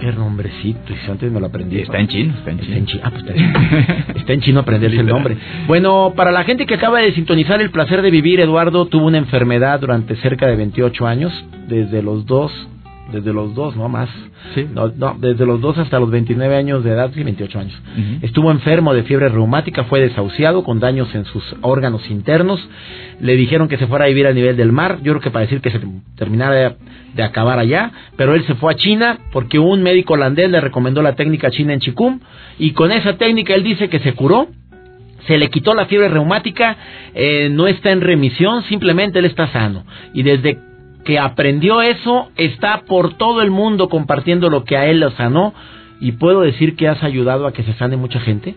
Qué 0.00 0.10
nombrecito, 0.12 0.94
y 0.94 1.10
antes 1.10 1.30
me 1.30 1.38
lo 1.40 1.46
aprendí. 1.46 1.78
Está 1.78 1.98
en 2.00 2.08
chino, 2.08 2.32
está 2.38 2.50
en 2.52 2.58
Está 2.60 2.64
chino. 2.66 2.78
en 2.78 2.86
chino. 2.86 3.02
Ah, 3.04 3.10
pues 3.10 3.22
está 3.22 3.34
en 3.34 3.38
chino. 3.52 4.14
Está 4.20 4.32
en 4.32 4.40
chino 4.40 4.60
aprenderse 4.60 4.96
el 5.00 5.06
nombre. 5.06 5.36
Bueno, 5.66 6.14
para 6.16 6.30
la 6.32 6.42
gente 6.44 6.64
que 6.64 6.72
acaba 6.74 7.00
de 7.00 7.12
sintonizar 7.12 7.60
el 7.60 7.70
placer 7.70 8.00
de 8.00 8.10
vivir, 8.10 8.40
Eduardo 8.40 8.86
tuvo 8.86 9.06
una 9.08 9.18
enfermedad 9.18 9.78
durante 9.78 10.16
cerca 10.16 10.46
de 10.46 10.56
28 10.56 11.06
años, 11.06 11.44
desde 11.68 12.02
los 12.02 12.24
dos, 12.24 12.50
desde 13.12 13.32
los 13.32 13.54
dos, 13.54 13.76
no 13.76 13.88
más. 13.88 14.08
Sí. 14.54 14.66
No, 14.72 14.88
no, 14.88 15.16
desde 15.18 15.46
los 15.46 15.60
dos 15.60 15.78
hasta 15.78 15.98
los 15.98 16.10
29 16.10 16.56
años 16.56 16.84
de 16.84 16.90
edad, 16.90 17.10
sí, 17.14 17.22
28 17.22 17.58
años. 17.58 17.82
Estuvo 18.22 18.50
enfermo 18.50 18.94
de 18.94 19.02
fiebre 19.04 19.28
reumática, 19.28 19.84
fue 19.84 20.00
desahuciado 20.00 20.64
con 20.64 20.80
daños 20.80 21.14
en 21.14 21.24
sus 21.24 21.44
órganos 21.60 22.08
internos. 22.10 22.60
Le 23.20 23.36
dijeron 23.36 23.68
que 23.68 23.76
se 23.76 23.86
fuera 23.86 24.06
a 24.06 24.08
vivir 24.08 24.26
a 24.26 24.32
nivel 24.32 24.56
del 24.56 24.72
mar. 24.72 24.98
Yo 25.02 25.12
creo 25.12 25.20
que 25.20 25.30
para 25.30 25.44
decir 25.44 25.60
que 25.60 25.70
se 25.70 25.80
terminara 26.16 26.54
de, 26.54 26.76
de 27.14 27.22
acabar 27.22 27.58
allá. 27.58 27.92
Pero 28.16 28.34
él 28.34 28.44
se 28.46 28.54
fue 28.54 28.72
a 28.72 28.76
China 28.76 29.18
porque 29.32 29.58
un 29.58 29.82
médico 29.82 30.14
holandés 30.14 30.50
le 30.50 30.60
recomendó 30.60 31.02
la 31.02 31.14
técnica 31.16 31.50
china 31.50 31.74
en 31.74 31.80
Chikung. 31.80 32.20
Y 32.58 32.72
con 32.72 32.92
esa 32.92 33.16
técnica 33.16 33.54
él 33.54 33.62
dice 33.62 33.88
que 33.88 33.98
se 34.00 34.14
curó. 34.14 34.48
Se 35.26 35.36
le 35.36 35.50
quitó 35.50 35.74
la 35.74 35.84
fiebre 35.84 36.08
reumática, 36.08 36.76
eh, 37.14 37.50
no 37.52 37.66
está 37.66 37.90
en 37.90 38.00
remisión, 38.00 38.62
simplemente 38.64 39.18
él 39.18 39.26
está 39.26 39.52
sano. 39.52 39.84
Y 40.14 40.22
desde 40.22 40.58
que 41.04 41.18
aprendió 41.18 41.82
eso, 41.82 42.30
está 42.36 42.82
por 42.82 43.14
todo 43.14 43.42
el 43.42 43.50
mundo 43.50 43.88
compartiendo 43.88 44.50
lo 44.50 44.64
que 44.64 44.76
a 44.76 44.86
él 44.86 45.00
lo 45.00 45.10
sanó. 45.12 45.54
Y 46.00 46.12
puedo 46.12 46.40
decir 46.40 46.76
que 46.76 46.88
has 46.88 47.02
ayudado 47.02 47.46
a 47.46 47.52
que 47.52 47.62
se 47.62 47.74
sane 47.74 47.96
mucha 47.96 48.20
gente. 48.20 48.54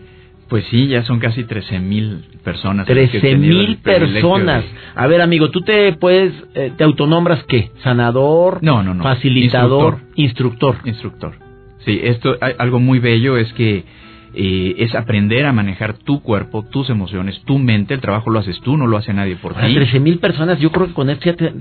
Pues 0.48 0.64
sí, 0.70 0.88
ya 0.88 1.02
son 1.04 1.20
casi 1.20 1.44
13 1.44 1.78
mil 1.78 2.22
personas. 2.44 2.86
las 2.86 3.10
que 3.10 3.16
he 3.18 3.20
13 3.20 3.20
tenido 3.20 3.60
el 3.60 3.66
mil 3.68 3.76
personas. 3.78 4.62
de- 4.62 4.70
A 4.94 5.06
ver, 5.06 5.20
amigo, 5.22 5.50
tú 5.50 5.62
te 5.62 5.92
puedes, 5.94 6.32
eh, 6.54 6.72
te 6.76 6.84
autonombras 6.84 7.42
qué? 7.44 7.70
Sanador, 7.82 8.62
No, 8.62 8.82
no, 8.82 8.94
no. 8.94 9.02
facilitador, 9.02 9.98
instructor. 10.16 10.76
Instructor. 10.84 11.32
Sí, 11.84 11.98
esto, 12.02 12.36
algo 12.58 12.78
muy 12.80 12.98
bello 12.98 13.36
es 13.36 13.52
que 13.54 13.84
eh, 14.36 14.74
es 14.78 14.94
aprender 14.94 15.46
a 15.46 15.52
manejar 15.52 15.94
tu 15.98 16.22
cuerpo, 16.22 16.62
tus 16.64 16.90
emociones, 16.90 17.40
tu 17.44 17.58
mente. 17.58 17.94
El 17.94 18.00
trabajo 18.00 18.30
lo 18.30 18.38
haces 18.40 18.60
tú, 18.60 18.76
no 18.76 18.86
lo 18.86 18.96
hace 18.96 19.12
nadie 19.12 19.36
por 19.36 19.54
ti. 19.54 19.60
13 19.74 20.00
mil 20.00 20.18
personas, 20.18 20.58
yo 20.60 20.70
creo 20.72 20.86
que 20.88 20.92
con 20.94 21.10
esto 21.10 21.26
ya 21.26 21.36
te- 21.36 21.52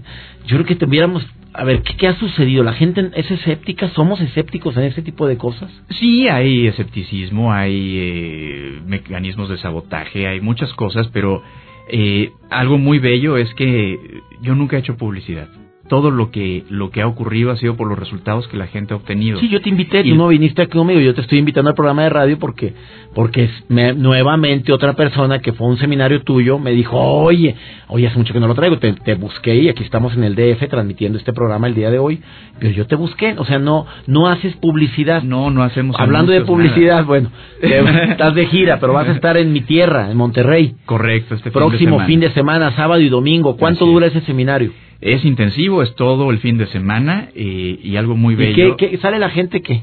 yo 0.45 0.55
creo 0.57 0.65
que 0.65 0.75
tuviéramos, 0.75 1.25
a 1.53 1.63
ver, 1.63 1.81
¿qué, 1.83 1.95
qué 1.95 2.07
ha 2.07 2.15
sucedido? 2.17 2.63
¿La 2.63 2.73
gente 2.73 3.11
es 3.15 3.29
escéptica? 3.29 3.89
¿Somos 3.89 4.19
escépticos 4.21 4.75
en 4.77 4.83
ese 4.83 5.01
tipo 5.01 5.27
de 5.27 5.37
cosas? 5.37 5.71
Sí, 5.99 6.27
hay 6.27 6.67
escepticismo, 6.67 7.53
hay 7.53 7.95
eh, 7.99 8.79
mecanismos 8.87 9.49
de 9.49 9.57
sabotaje, 9.57 10.27
hay 10.27 10.41
muchas 10.41 10.73
cosas, 10.73 11.07
pero 11.13 11.43
eh, 11.89 12.31
algo 12.49 12.77
muy 12.77 12.99
bello 12.99 13.37
es 13.37 13.53
que 13.55 13.99
yo 14.41 14.55
nunca 14.55 14.77
he 14.77 14.79
hecho 14.79 14.97
publicidad. 14.97 15.47
Todo 15.93 16.09
lo 16.09 16.31
que 16.31 16.63
lo 16.69 16.89
que 16.89 17.01
ha 17.03 17.07
ocurrido 17.07 17.51
ha 17.51 17.57
sido 17.57 17.75
por 17.75 17.87
los 17.87 17.99
resultados 17.99 18.47
que 18.47 18.57
la 18.57 18.65
gente 18.65 18.95
ha 18.95 18.97
obtenido. 18.97 19.39
Sí, 19.39 19.47
yo 19.47 19.61
te 19.61 19.69
invité, 19.69 20.01
Y- 20.03 20.09
tú 20.09 20.15
no 20.15 20.27
viniste 20.29 20.63
aquí 20.63 20.75
conmigo, 20.75 20.99
yo 20.99 21.13
te 21.13 21.21
estoy 21.21 21.37
invitando 21.37 21.69
al 21.69 21.75
programa 21.75 22.01
de 22.03 22.09
radio 22.09 22.39
porque 22.39 22.73
porque 23.13 23.47
me- 23.69 23.93
nuevamente 23.93 24.73
otra 24.73 24.93
persona 24.93 25.37
que 25.37 25.53
fue 25.53 25.67
a 25.67 25.69
un 25.69 25.77
seminario 25.77 26.23
tuyo 26.23 26.57
me 26.57 26.71
dijo, 26.71 26.97
oye, 26.99 27.55
oye, 27.89 28.07
hace 28.07 28.17
mucho 28.17 28.33
que 28.33 28.39
no 28.39 28.47
lo 28.47 28.55
traigo, 28.55 28.79
te, 28.79 28.91
te 28.93 29.13
busqué 29.13 29.53
y 29.55 29.69
aquí 29.69 29.83
estamos 29.83 30.15
en 30.15 30.23
el 30.23 30.33
DF 30.33 30.67
transmitiendo 30.67 31.19
este 31.19 31.31
programa 31.31 31.67
el 31.67 31.75
día 31.75 31.91
de 31.91 31.99
hoy, 31.99 32.21
pero 32.59 32.71
yo 32.73 32.87
te 32.87 32.95
busqué, 32.95 33.35
o 33.37 33.45
sea, 33.45 33.59
no 33.59 33.85
no 34.07 34.27
haces 34.29 34.55
publicidad. 34.55 35.21
No, 35.21 35.51
no 35.51 35.61
hacemos 35.61 35.95
Hablando 35.99 36.31
de 36.31 36.41
publicidad, 36.41 36.93
nada. 37.01 37.03
bueno, 37.03 37.29
te- 37.61 37.79
estás 38.13 38.33
de 38.33 38.47
gira, 38.47 38.79
pero 38.79 38.93
vas 38.93 39.07
a 39.07 39.11
estar 39.11 39.37
en 39.37 39.53
mi 39.53 39.61
tierra, 39.61 40.09
en 40.09 40.17
Monterrey. 40.17 40.73
Correcto, 40.85 41.35
este 41.35 41.51
Próximo 41.51 41.99
fin 41.99 42.07
fin 42.07 42.19
de 42.21 42.31
semana, 42.31 42.75
sábado 42.75 42.99
y 42.99 43.09
domingo. 43.09 43.57
¿Cuánto 43.57 43.83
Así 43.85 43.89
es. 43.89 43.93
dura 43.93 44.07
ese 44.07 44.21
seminario? 44.21 44.71
Es 45.05 45.25
intensivo, 45.25 45.83
es 45.83 45.93
todo 45.95 46.31
el 46.31 46.39
fin 46.39 46.57
de 46.57 46.65
semana 46.67 47.27
eh, 47.35 47.77
y 47.83 47.97
algo 47.97 48.15
muy 48.15 48.35
¿Y 48.35 48.37
bello. 48.37 48.77
qué, 48.77 48.89
qué- 48.91 48.97
sale 48.99 49.19
la 49.19 49.29
gente 49.29 49.61
qué? 49.61 49.81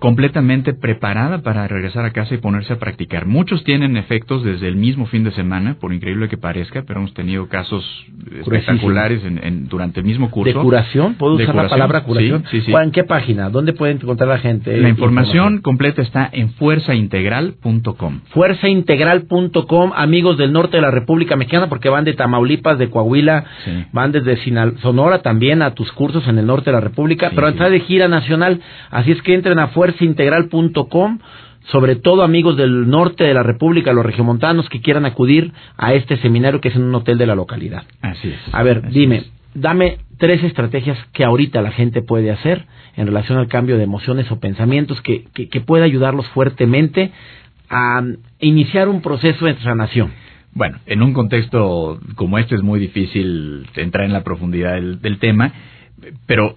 Completamente 0.00 0.74
preparada 0.74 1.42
para 1.42 1.68
regresar 1.68 2.04
a 2.04 2.10
casa 2.10 2.34
y 2.34 2.38
ponerse 2.38 2.72
a 2.72 2.78
practicar. 2.78 3.26
Muchos 3.26 3.62
tienen 3.64 3.96
efectos 3.96 4.42
desde 4.42 4.66
el 4.66 4.74
mismo 4.76 5.06
fin 5.06 5.22
de 5.24 5.30
semana, 5.30 5.76
por 5.80 5.92
increíble 5.92 6.28
que 6.28 6.36
parezca, 6.36 6.82
pero 6.86 6.98
hemos 7.00 7.14
tenido 7.14 7.48
casos 7.48 7.84
espectaculares 8.40 9.22
en, 9.24 9.38
en- 9.44 9.68
durante 9.68 10.00
el 10.00 10.06
mismo 10.06 10.30
curso. 10.30 10.58
¿De 10.58 10.62
curación? 10.64 11.14
¿Puedo 11.14 11.36
De 11.36 11.44
usar 11.44 11.54
la 11.54 11.68
palabra 11.68 12.02
curación? 12.02 12.42
sí, 12.50 12.58
sí, 12.60 12.66
sí. 12.66 12.70
¿Cuál- 12.72 12.84
¿En 12.86 12.90
qué 12.92 13.04
página? 13.04 13.50
¿Dónde 13.50 13.72
pueden 13.74 13.98
encontrar 14.02 14.28
la 14.28 14.38
gente? 14.38 14.76
La 14.78 14.88
información 14.88 15.58
completa 15.60 16.02
está 16.02 16.28
en 16.32 16.50
fuerzaintegral.com. 16.54 18.20
fuerzaintegral.com, 18.32 19.92
amigos 19.94 20.36
del 20.38 20.52
norte 20.52 20.76
de 20.78 20.80
la 20.82 20.90
República 20.90 21.36
Mexicana, 21.36 21.68
porque 21.68 21.88
van 21.88 22.04
de 22.04 22.14
Tamaulipas, 22.14 22.78
de 22.78 22.88
Coahuila, 22.90 23.44
van 23.92 24.12
desde 24.12 24.36
Sinal- 24.38 24.78
Sonora 24.80 25.22
también 25.22 25.62
a 25.62 25.74
tus 25.74 25.92
cursos 25.92 26.26
en 26.28 26.38
el 26.38 26.46
norte 26.46 26.70
de 26.70 26.72
la 26.74 26.80
República, 26.80 27.30
pero 27.34 27.48
está 27.48 27.68
de 27.68 27.80
gira 27.80 28.08
nacional, 28.08 28.60
así 28.90 29.12
es 29.12 29.20
que 29.22 29.34
entren 29.34 29.58
a 29.58 29.68
fuerzaintegral.com, 29.92 31.18
sobre 31.70 31.96
todo 31.96 32.22
amigos 32.22 32.56
del 32.56 32.88
norte 32.88 33.24
de 33.24 33.34
la 33.34 33.42
República, 33.42 33.92
los 33.92 34.04
regiomontanos 34.04 34.68
que 34.68 34.80
quieran 34.80 35.04
acudir 35.04 35.52
a 35.76 35.94
este 35.94 36.16
seminario 36.18 36.60
que 36.60 36.68
es 36.68 36.76
en 36.76 36.82
un 36.82 36.94
hotel 36.94 37.18
de 37.18 37.26
la 37.26 37.34
localidad. 37.34 37.84
Así 38.02 38.28
es. 38.28 38.40
A 38.52 38.62
ver, 38.62 38.90
dime, 38.90 39.16
es. 39.16 39.30
dame 39.54 39.98
tres 40.18 40.42
estrategias 40.42 40.98
que 41.12 41.24
ahorita 41.24 41.62
la 41.62 41.72
gente 41.72 42.02
puede 42.02 42.30
hacer 42.30 42.66
en 42.96 43.06
relación 43.06 43.38
al 43.38 43.48
cambio 43.48 43.76
de 43.76 43.84
emociones 43.84 44.30
o 44.30 44.40
pensamientos 44.40 45.00
que, 45.02 45.24
que, 45.34 45.48
que 45.48 45.60
pueda 45.60 45.84
ayudarlos 45.84 46.26
fuertemente 46.28 47.12
a 47.68 48.02
iniciar 48.40 48.88
un 48.88 49.00
proceso 49.00 49.46
de 49.46 49.56
sanación. 49.58 50.12
Bueno, 50.52 50.78
en 50.86 51.02
un 51.02 51.12
contexto 51.12 52.00
como 52.16 52.38
este 52.38 52.56
es 52.56 52.62
muy 52.62 52.80
difícil 52.80 53.66
entrar 53.76 54.04
en 54.04 54.12
la 54.12 54.24
profundidad 54.24 54.74
del, 54.74 55.00
del 55.00 55.18
tema, 55.18 55.52
pero 56.26 56.56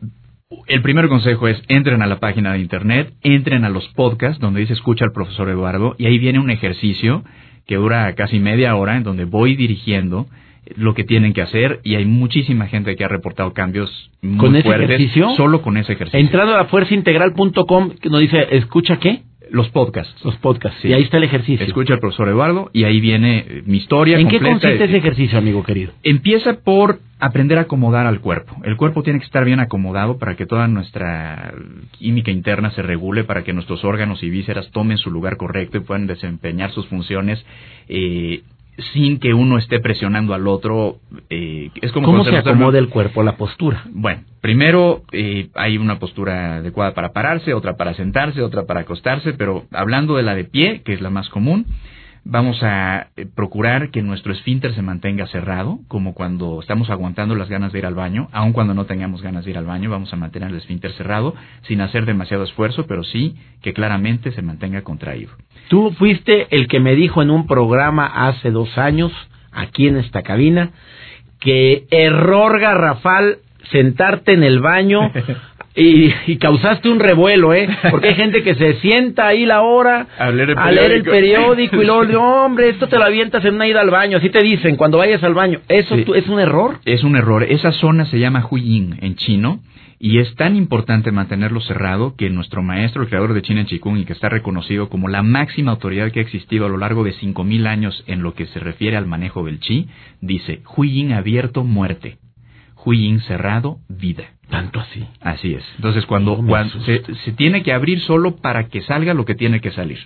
el 0.67 0.81
primer 0.81 1.07
consejo 1.07 1.47
es 1.47 1.61
entren 1.67 2.01
a 2.01 2.07
la 2.07 2.19
página 2.19 2.53
de 2.53 2.59
internet, 2.59 3.13
entren 3.21 3.65
a 3.65 3.69
los 3.69 3.87
podcasts 3.89 4.39
donde 4.39 4.61
dice 4.61 4.73
escucha 4.73 5.05
al 5.05 5.11
profesor 5.11 5.49
Eduardo 5.49 5.95
y 5.97 6.05
ahí 6.05 6.17
viene 6.17 6.39
un 6.39 6.49
ejercicio 6.49 7.23
que 7.67 7.75
dura 7.75 8.13
casi 8.15 8.39
media 8.39 8.75
hora 8.75 8.97
en 8.97 9.03
donde 9.03 9.25
voy 9.25 9.55
dirigiendo 9.55 10.27
lo 10.75 10.93
que 10.93 11.03
tienen 11.03 11.33
que 11.33 11.41
hacer 11.41 11.81
y 11.83 11.95
hay 11.95 12.05
muchísima 12.05 12.67
gente 12.67 12.95
que 12.95 13.03
ha 13.03 13.07
reportado 13.09 13.53
cambios 13.53 14.11
muy 14.21 14.37
¿Con 14.37 14.55
ese 14.55 14.63
fuertes 14.63 14.89
ejercicio? 14.89 15.29
solo 15.35 15.61
con 15.61 15.77
ese 15.77 15.93
ejercicio. 15.93 16.19
Entrando 16.19 16.55
a 16.55 16.65
fuerzaintegral.com, 16.65 17.91
que 18.01 18.09
nos 18.09 18.21
dice, 18.21 18.47
¿escucha 18.51 18.97
qué? 18.97 19.21
Los 19.51 19.69
podcasts. 19.69 20.13
Los 20.23 20.35
podcasts. 20.37 20.79
Sí. 20.81 20.89
Y 20.89 20.93
ahí 20.93 21.03
está 21.03 21.17
el 21.17 21.23
ejercicio. 21.23 21.65
Escucha 21.65 21.93
al 21.93 21.99
profesor 21.99 22.29
Eduardo 22.29 22.69
y 22.73 22.83
ahí 22.83 22.99
viene 22.99 23.45
eh, 23.47 23.63
mi 23.65 23.77
historia 23.77 24.17
¿En 24.17 24.27
qué 24.27 24.39
consiste 24.39 24.83
ese 24.83 24.97
ejercicio, 24.97 25.37
amigo 25.37 25.63
querido? 25.63 25.93
Empieza 26.03 26.53
por 26.61 26.99
aprender 27.19 27.57
a 27.57 27.61
acomodar 27.61 28.05
al 28.05 28.19
cuerpo. 28.19 28.55
El 28.63 28.75
cuerpo 28.75 29.03
tiene 29.03 29.19
que 29.19 29.25
estar 29.25 29.45
bien 29.45 29.59
acomodado 29.59 30.17
para 30.17 30.35
que 30.35 30.45
toda 30.45 30.67
nuestra 30.67 31.53
química 31.91 32.31
interna 32.31 32.71
se 32.71 32.81
regule, 32.81 33.23
para 33.23 33.43
que 33.43 33.53
nuestros 33.53 33.83
órganos 33.85 34.23
y 34.23 34.29
vísceras 34.29 34.69
tomen 34.71 34.97
su 34.97 35.09
lugar 35.09 35.37
correcto 35.37 35.77
y 35.77 35.81
puedan 35.81 36.07
desempeñar 36.07 36.71
sus 36.71 36.87
funciones 36.87 37.43
eh, 37.87 38.43
sin 38.93 39.19
que 39.19 39.33
uno 39.33 39.57
esté 39.57 39.79
presionando 39.79 40.33
al 40.33 40.47
otro. 40.47 40.97
eh, 41.29 41.69
es 41.81 41.91
como 41.91 42.07
¿Cómo 42.07 42.23
se 42.23 42.35
acomoda 42.37 42.79
el 42.79 42.89
cuerpo, 42.89 43.23
la 43.23 43.37
postura? 43.37 43.83
Bueno, 43.91 44.21
primero 44.41 45.03
eh, 45.11 45.49
hay 45.53 45.77
una 45.77 45.99
postura 45.99 46.57
adecuada 46.57 46.93
para 46.93 47.13
pararse, 47.13 47.53
otra 47.53 47.77
para 47.77 47.93
sentarse, 47.93 48.41
otra 48.41 48.65
para 48.65 48.81
acostarse, 48.81 49.33
pero 49.33 49.65
hablando 49.71 50.15
de 50.15 50.23
la 50.23 50.35
de 50.35 50.45
pie, 50.45 50.81
que 50.83 50.93
es 50.93 51.01
la 51.01 51.09
más 51.09 51.29
común, 51.29 51.65
vamos 52.25 52.61
a 52.63 53.07
eh, 53.15 53.25
procurar 53.25 53.89
que 53.89 54.01
nuestro 54.01 54.33
esfínter 54.33 54.73
se 54.73 54.81
mantenga 54.81 55.27
cerrado, 55.27 55.79
como 55.87 56.13
cuando 56.13 56.59
estamos 56.61 56.89
aguantando 56.89 57.35
las 57.35 57.49
ganas 57.49 57.73
de 57.73 57.79
ir 57.79 57.85
al 57.85 57.95
baño, 57.95 58.29
aun 58.31 58.53
cuando 58.53 58.73
no 58.73 58.85
tengamos 58.85 59.21
ganas 59.21 59.45
de 59.45 59.51
ir 59.51 59.57
al 59.57 59.65
baño, 59.65 59.89
vamos 59.89 60.11
a 60.13 60.15
mantener 60.15 60.49
el 60.49 60.57
esfínter 60.57 60.93
cerrado, 60.93 61.35
sin 61.67 61.81
hacer 61.81 62.05
demasiado 62.05 62.43
esfuerzo, 62.43 62.85
pero 62.87 63.03
sí 63.03 63.35
que 63.61 63.73
claramente 63.73 64.31
se 64.31 64.41
mantenga 64.41 64.81
contraído. 64.81 65.31
Tú 65.69 65.91
fuiste 65.97 66.47
el 66.51 66.67
que 66.67 66.79
me 66.79 66.95
dijo 66.95 67.21
en 67.21 67.29
un 67.29 67.47
programa 67.47 68.27
hace 68.27 68.51
dos 68.51 68.77
años, 68.77 69.11
aquí 69.51 69.87
en 69.87 69.97
esta 69.97 70.23
cabina, 70.23 70.71
que 71.39 71.85
error 71.91 72.59
garrafal 72.59 73.39
sentarte 73.71 74.33
en 74.33 74.43
el 74.43 74.59
baño 74.59 75.11
y, 75.75 76.13
y 76.27 76.37
causaste 76.37 76.89
un 76.89 76.99
revuelo, 76.99 77.53
¿eh? 77.53 77.67
Porque 77.89 78.09
hay 78.09 78.15
gente 78.15 78.43
que 78.43 78.55
se 78.55 78.75
sienta 78.75 79.27
ahí 79.27 79.45
la 79.45 79.61
hora 79.63 80.07
A 80.19 80.29
leer 80.29 80.51
el 80.51 80.57
a 80.57 80.71
leer 80.71 80.91
el 80.91 81.03
periódico. 81.03 81.11
periódico 81.11 81.81
y 81.81 81.85
luego, 81.85 82.05
no, 82.05 82.45
hombre, 82.45 82.69
esto 82.69 82.87
te 82.87 82.97
lo 82.97 83.05
avientas 83.05 83.43
en 83.45 83.55
una 83.55 83.67
ida 83.67 83.81
al 83.81 83.89
baño, 83.89 84.17
así 84.17 84.29
te 84.29 84.43
dicen 84.43 84.75
cuando 84.75 84.97
vayas 84.99 85.23
al 85.23 85.33
baño. 85.33 85.59
¿Eso 85.69 85.95
Sí. 85.95 86.03
tú- 86.05 86.15
es 86.15 86.27
un 86.27 86.39
error? 86.39 86.77
Es 86.85 87.03
un 87.03 87.15
error. 87.15 87.43
Esa 87.43 87.71
zona 87.71 88.05
se 88.05 88.19
llama 88.19 88.45
Huiyin 88.49 88.97
en 89.01 89.15
chino 89.15 89.59
y 89.99 90.19
es 90.19 90.35
tan 90.35 90.55
importante 90.57 91.11
mantenerlo 91.11 91.61
cerrado 91.61 92.15
que 92.17 92.29
nuestro 92.29 92.61
maestro, 92.61 93.01
el 93.03 93.07
creador 93.07 93.33
de 93.33 93.41
China 93.41 93.61
en 93.61 93.67
Chikung 93.67 93.97
y 93.97 94.05
que 94.05 94.11
está 94.13 94.27
reconocido 94.27 94.89
como 94.89 95.07
la 95.07 95.23
máxima 95.23 95.71
autoridad 95.71 96.11
que 96.11 96.19
ha 96.19 96.23
existido 96.23 96.65
a 96.65 96.69
lo 96.69 96.77
largo 96.77 97.03
de 97.05 97.13
5000 97.13 97.65
años 97.67 98.03
en 98.05 98.21
lo 98.21 98.33
que 98.33 98.45
se 98.47 98.59
refiere 98.59 98.97
al 98.97 99.05
manejo 99.07 99.43
del 99.45 99.59
chi, 99.61 99.87
dice 100.19 100.59
Huiyin 100.75 101.13
abierto 101.13 101.63
muerte, 101.63 102.17
Huiyin 102.85 103.21
cerrado 103.21 103.77
vida. 103.89 104.23
Tanto 104.49 104.79
así. 104.79 105.03
Así 105.21 105.53
es. 105.55 105.63
Entonces 105.77 106.05
cuando, 106.05 106.37
No 106.41 106.47
cuando 106.47 106.79
se, 106.81 106.99
tiene 107.35 107.63
que 107.63 107.73
abrir 107.73 107.99
solo 108.01 108.35
para 108.35 108.67
que 108.67 108.81
salga 108.81 109.13
lo 109.13 109.25
que 109.25 109.35
tiene 109.35 109.61
que 109.61 109.71
salir. 109.71 109.97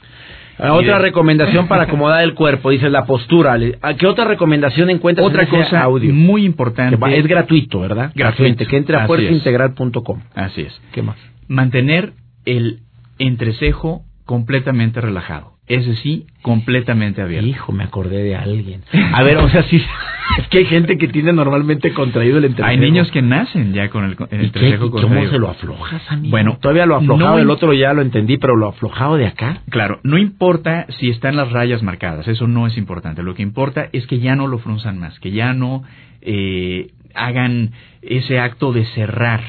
Ah, 0.59 0.73
otra 0.73 0.99
recomendación 0.99 1.67
para 1.67 1.83
acomodar 1.87 2.23
el 2.23 2.33
cuerpo, 2.33 2.69
dice 2.69 2.89
la 2.89 3.05
postura. 3.05 3.57
¿A 3.81 3.93
¿Qué 3.95 4.07
otra 4.07 4.25
recomendación 4.25 4.89
encuentras 4.89 5.27
Otra 5.27 5.43
en 5.43 5.47
ese 5.49 5.57
cosa 5.57 5.83
audio? 5.83 6.13
muy 6.13 6.45
importante. 6.45 6.95
Va- 6.95 7.11
es 7.13 7.27
gratuito, 7.27 7.79
¿verdad? 7.79 8.11
Gratuito. 8.15 8.65
Que 8.65 8.77
entre 8.77 8.95
a 8.97 9.05
fuerzaintegral.com. 9.07 10.21
Así 10.33 10.61
es. 10.61 10.81
¿Qué 10.93 11.01
más? 11.01 11.17
Mantener 11.47 12.13
el 12.45 12.79
entrecejo 13.19 14.03
completamente 14.25 15.01
relajado. 15.01 15.56
Ese 15.67 15.95
sí, 15.97 16.25
completamente 16.41 17.21
abierto. 17.21 17.45
Hijo, 17.47 17.71
me 17.73 17.83
acordé 17.83 18.23
de 18.23 18.35
alguien. 18.37 18.81
A 19.13 19.21
ver, 19.23 19.37
o 19.37 19.49
sea, 19.49 19.63
sí, 19.63 19.75
es 20.39 20.47
que 20.47 20.59
hay 20.59 20.65
gente 20.65 20.97
que 20.97 21.09
tiene 21.09 21.33
normalmente 21.33 21.91
contraído 21.93 22.37
el 22.37 22.45
entrecejo. 22.45 22.69
Hay 22.69 22.77
niños 22.77 23.11
que 23.11 23.21
nacen 23.21 23.73
ya 23.73 23.89
con 23.89 24.05
el, 24.05 24.11
el 24.11 24.15
¿Y 24.15 24.27
qué? 24.27 24.45
entrecejo 24.45 24.85
¿Y 24.85 24.89
¿Cómo 24.91 25.27
se 25.29 25.37
lo 25.39 25.49
aflojas, 25.49 26.01
amigo? 26.09 26.31
Bueno, 26.31 26.57
todavía 26.61 26.85
lo 26.85 26.95
aflojado 26.95 27.37
no 27.37 27.43
im- 27.43 27.51
otro 27.51 27.73
ya 27.73 27.91
lo 27.93 28.01
entendí, 28.01 28.37
pero 28.37 28.55
lo 28.55 28.69
aflojado 28.69 29.17
de 29.17 29.27
acá. 29.27 29.61
Claro, 29.69 29.99
no 30.03 30.17
importa 30.17 30.85
si 30.99 31.09
están 31.09 31.35
las 31.35 31.51
rayas 31.51 31.83
marcadas, 31.83 32.27
eso 32.29 32.47
no 32.47 32.65
es 32.65 32.77
importante. 32.77 33.21
Lo 33.21 33.35
que 33.35 33.43
importa 33.43 33.89
es 33.91 34.07
que 34.07 34.19
ya 34.19 34.35
no 34.37 34.47
lo 34.47 34.59
frunzan 34.59 34.99
más, 34.99 35.19
que 35.19 35.31
ya 35.31 35.53
no 35.53 35.83
eh, 36.21 36.91
hagan 37.13 37.71
ese 38.01 38.39
acto 38.39 38.71
de 38.71 38.85
cerrar 38.85 39.41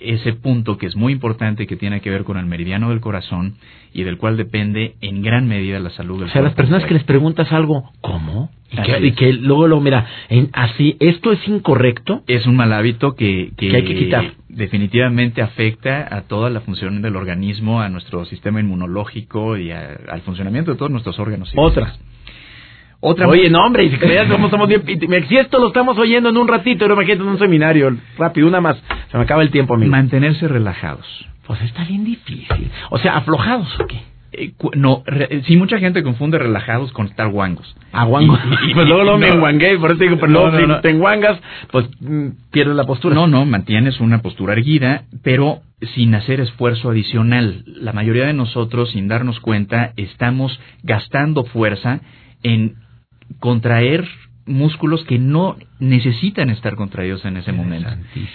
ese 0.00 0.32
punto 0.32 0.78
que 0.78 0.86
es 0.86 0.96
muy 0.96 1.12
importante 1.12 1.66
que 1.66 1.76
tiene 1.76 2.00
que 2.00 2.10
ver 2.10 2.24
con 2.24 2.36
el 2.38 2.46
meridiano 2.46 2.90
del 2.90 3.00
corazón 3.00 3.54
y 3.92 4.02
del 4.04 4.16
cual 4.18 4.36
depende 4.36 4.94
en 5.00 5.22
gran 5.22 5.46
medida 5.48 5.78
la 5.80 5.90
salud 5.90 6.18
del 6.20 6.28
O 6.28 6.32
sea, 6.32 6.42
las 6.42 6.54
personas 6.54 6.84
que 6.84 6.94
les 6.94 7.04
preguntas 7.04 7.50
algo, 7.52 7.90
¿cómo? 8.00 8.50
Y 8.72 8.76
que, 8.82 8.92
es. 8.92 9.04
y 9.04 9.12
que 9.12 9.32
luego 9.32 9.66
lo 9.66 9.80
mira, 9.80 10.06
en, 10.28 10.48
así, 10.52 10.96
esto 11.00 11.32
es 11.32 11.46
incorrecto. 11.48 12.22
es 12.28 12.46
un 12.46 12.54
mal 12.56 12.72
hábito 12.72 13.14
que, 13.16 13.50
Que 13.56 13.74
hay 13.74 13.84
que 13.84 13.94
quitar. 13.96 14.32
definitivamente 14.48 15.42
afecta 15.42 16.06
a 16.14 16.22
toda 16.22 16.50
la 16.50 16.60
función 16.60 17.02
del 17.02 17.16
organismo, 17.16 17.80
a 17.80 17.88
nuestro 17.88 18.24
sistema 18.26 18.60
inmunológico 18.60 19.56
y 19.56 19.72
a- 19.72 19.98
al 20.08 20.20
funcionamiento 20.22 20.70
de 20.70 20.76
todos 20.78 20.90
nuestros 20.92 21.18
órganos. 21.18 21.50
Otra. 21.56 21.94
Otra 23.02 23.26
Oye, 23.28 23.48
no, 23.48 23.64
hombre, 23.64 23.84
y 23.84 23.90
si 23.90 23.96
creas, 23.96 24.28
somos, 24.28 24.50
somos 24.50 24.68
bien... 24.68 24.82
Si 25.28 25.36
esto 25.36 25.58
lo 25.58 25.68
estamos 25.68 25.96
oyendo 25.98 26.28
en 26.28 26.36
un 26.36 26.46
ratito, 26.46 26.80
pero 26.84 26.94
imagínate 26.94 27.22
en 27.22 27.28
un 27.28 27.38
seminario, 27.38 27.96
rápido, 28.18 28.46
una 28.46 28.60
más. 28.60 28.76
Se 29.10 29.16
me 29.16 29.22
acaba 29.24 29.42
el 29.42 29.50
tiempo, 29.50 29.74
amigo. 29.74 29.90
mantenerse 29.90 30.46
relajados. 30.48 31.06
Pues 31.46 31.62
está 31.62 31.84
bien 31.84 32.04
difícil. 32.04 32.70
O 32.90 32.98
sea, 32.98 33.16
aflojados, 33.16 33.68
¿o 33.80 33.86
qué? 33.86 34.02
Eh, 34.32 34.52
no, 34.76 35.02
re- 35.06 35.42
sí, 35.46 35.56
mucha 35.56 35.78
gente 35.78 36.02
confunde 36.04 36.38
relajados 36.38 36.92
con 36.92 37.06
estar 37.06 37.28
guangos. 37.30 37.74
Aguango. 37.90 38.38
Y- 38.66 38.70
y- 38.70 38.74
pues 38.74 38.86
luego, 38.86 39.02
luego 39.02 39.18
me 39.18 39.28
no. 39.28 39.34
enguangué, 39.34 39.76
por 39.78 39.90
eso 39.92 39.98
digo, 40.04 40.16
pero 40.20 40.30
No, 40.30 40.40
luego 40.42 40.50
no, 40.52 40.60
si 40.60 40.66
no. 40.68 40.80
te 40.82 40.90
enguangas, 40.90 41.40
pues 41.72 41.86
mm, 42.00 42.28
pierdes 42.52 42.76
la 42.76 42.84
postura. 42.84 43.14
No, 43.16 43.26
no, 43.26 43.44
mantienes 43.46 43.98
una 43.98 44.20
postura 44.22 44.52
erguida, 44.52 45.04
pero 45.24 45.60
sin 45.94 46.14
hacer 46.14 46.40
esfuerzo 46.40 46.90
adicional. 46.90 47.64
La 47.66 47.92
mayoría 47.92 48.26
de 48.26 48.34
nosotros, 48.34 48.90
sin 48.92 49.08
darnos 49.08 49.40
cuenta, 49.40 49.94
estamos 49.96 50.60
gastando 50.84 51.44
fuerza 51.44 52.00
en 52.44 52.74
contraer 53.38 54.06
músculos 54.46 55.04
que 55.04 55.18
no 55.18 55.56
necesitan 55.78 56.50
estar 56.50 56.74
contraídos 56.74 57.24
en 57.24 57.36
ese 57.36 57.52
momento. 57.52 57.90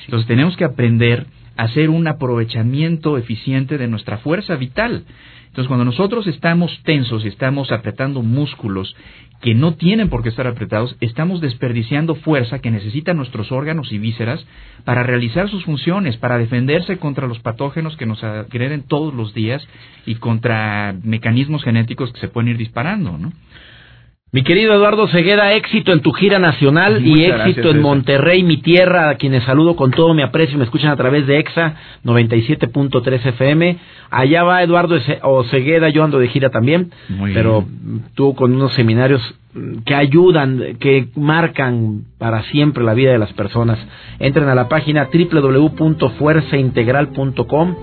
Entonces 0.05 0.27
tenemos 0.27 0.55
que 0.55 0.65
aprender 0.65 1.27
a 1.58 1.63
hacer 1.63 1.89
un 1.89 2.08
aprovechamiento 2.08 3.17
eficiente 3.17 3.77
de 3.77 3.88
nuestra 3.88 4.17
fuerza 4.19 4.55
vital. 4.55 5.03
Entonces 5.47 5.67
cuando 5.67 5.86
nosotros 5.86 6.27
estamos 6.27 6.81
tensos 6.84 7.23
y 7.23 7.29
estamos 7.29 7.71
apretando 7.71 8.21
músculos 8.21 8.95
que 9.41 9.53
no 9.53 9.75
tienen 9.75 10.10
por 10.10 10.23
qué 10.23 10.29
estar 10.29 10.47
apretados, 10.47 10.95
estamos 11.01 11.39
desperdiciando 11.39 12.15
fuerza 12.15 12.60
que 12.60 12.71
necesitan 12.71 13.17
nuestros 13.17 13.51
órganos 13.51 13.91
y 13.91 13.97
vísceras 13.97 14.45
para 14.86 15.03
realizar 15.03 15.49
sus 15.49 15.63
funciones, 15.65 16.17
para 16.17 16.38
defenderse 16.38 16.97
contra 16.97 17.27
los 17.27 17.39
patógenos 17.39 17.95
que 17.95 18.05
nos 18.05 18.23
agreden 18.23 18.84
todos 18.84 19.13
los 19.13 19.34
días 19.34 19.65
y 20.05 20.15
contra 20.15 20.95
mecanismos 21.03 21.63
genéticos 21.63 22.12
que 22.12 22.19
se 22.19 22.27
pueden 22.27 22.49
ir 22.49 22.58
disparando, 22.58 23.17
¿no? 23.17 23.31
Mi 24.35 24.43
querido 24.43 24.73
Eduardo 24.73 25.07
Cegueda, 25.07 25.53
éxito 25.53 25.93
en 25.93 26.01
tu 26.01 26.11
gira 26.11 26.39
nacional 26.39 27.07
y 27.07 27.23
éxito 27.23 27.37
gracias, 27.37 27.65
en. 27.67 27.81
Monterrey, 27.81 28.43
mi 28.43 28.57
tierra, 28.57 29.07
a 29.07 29.15
quienes 29.15 29.45
saludo 29.45 29.77
con 29.77 29.91
todo 29.91 30.13
mi 30.13 30.23
aprecio 30.23 30.55
y 30.55 30.57
me 30.57 30.65
escuchan 30.65 30.91
a 30.91 30.97
través 30.97 31.25
de 31.25 31.39
EXA 31.39 31.75
97.3 32.03 33.27
FM. 33.27 33.77
Allá 34.11 34.43
va 34.43 34.61
Eduardo 34.61 34.97
Ocegueda, 35.21 35.87
yo 35.87 36.03
ando 36.03 36.19
de 36.19 36.27
gira 36.27 36.49
también, 36.49 36.91
Muy 37.07 37.33
pero 37.33 37.61
bien. 37.61 38.03
tú 38.13 38.35
con 38.35 38.53
unos 38.53 38.73
seminarios 38.73 39.21
que 39.85 39.95
ayudan, 39.95 40.75
que 40.81 41.07
marcan 41.15 42.01
para 42.17 42.43
siempre 42.43 42.83
la 42.83 42.93
vida 42.93 43.13
de 43.13 43.19
las 43.19 43.31
personas. 43.31 43.79
Entren 44.19 44.49
a 44.49 44.55
la 44.55 44.67
página 44.67 45.07
www.fuerzaintegral.com 45.13 47.75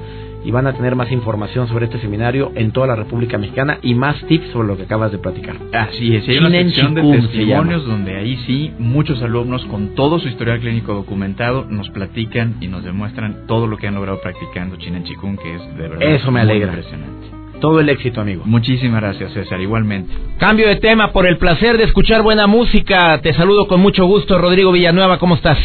y 0.45 0.51
van 0.51 0.67
a 0.67 0.73
tener 0.73 0.97
más 0.97 1.11
información 1.13 1.69
sobre 1.69 1.87
este 1.87 2.01
seminario 2.01 2.53
en 2.55 2.73
toda 2.73 2.87
la 2.87 2.97
República 2.97 3.39
Mexicana 3.39 3.79
y 3.83 3.95
más 3.95 4.21
tips 4.27 4.51
sobre 4.53 4.69
lo 4.69 4.77
que 4.77 4.85
acabas 4.85 5.13
de 5.13 5.19
platicar. 5.19 5.57
Así 5.73 6.15
es, 6.15 6.29
hay 6.29 6.39
una 6.39 6.51
sección 6.51 6.95
de 6.95 7.03
se 7.03 7.21
testimonios 7.21 7.85
donde 7.87 8.17
ahí 8.17 8.37
sí 8.47 8.73
muchos 8.79 9.23
alumnos 9.23 9.65
con 9.67 9.95
todo 9.95 10.19
su 10.19 10.29
historial 10.29 10.61
clínico 10.61 10.95
documentado 10.95 11.67
nos 11.69 11.89
platican 11.91 12.57
y 12.61 12.69
nos 12.69 12.85
demuestran 12.85 13.47
todo 13.47 13.67
lo 13.67 13.77
que 13.77 13.87
han 13.87 13.95
logrado 13.95 14.21
practicando 14.21 14.77
Chinen 14.77 15.05
Chikung, 15.05 15.39
que 15.39 15.55
es 15.55 15.77
de 15.77 15.89
verdad 15.89 16.03
Eso 16.03 16.31
me 16.31 16.41
alegra. 16.41 16.69
impresionante. 16.69 17.42
Todo 17.63 17.79
el 17.79 17.89
éxito, 17.89 18.21
amigo. 18.21 18.43
Muchísimas 18.45 19.01
gracias, 19.01 19.33
César, 19.35 19.61
igualmente. 19.61 20.13
Cambio 20.37 20.67
de 20.67 20.77
tema 20.77 21.13
por 21.13 21.29
el 21.29 21.39
placer 21.39 21.79
de 21.79 21.85
escuchar 21.85 22.21
buena 22.21 22.49
música. 22.49 23.21
Te 23.23 23.33
saludo 23.35 23.69
con 23.69 23.81
mucho 23.81 24.05
gusto, 24.05 24.37
Rodrigo 24.37 24.73
Villanueva. 24.73 25.21
¿Cómo 25.21 25.37
estás? 25.37 25.59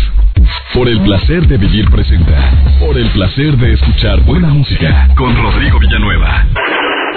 Por 0.76 0.88
el 0.88 1.02
placer 1.02 1.48
de 1.48 1.58
vivir 1.58 1.90
presenta. 1.90 2.52
Por 2.80 3.00
el 3.00 3.10
placer 3.10 3.58
de 3.58 3.74
escuchar 3.74 4.24
buena 4.26 4.50
música. 4.50 5.10
Con 5.18 5.36
Rodrigo 5.42 5.80
Villanueva. 5.80 6.46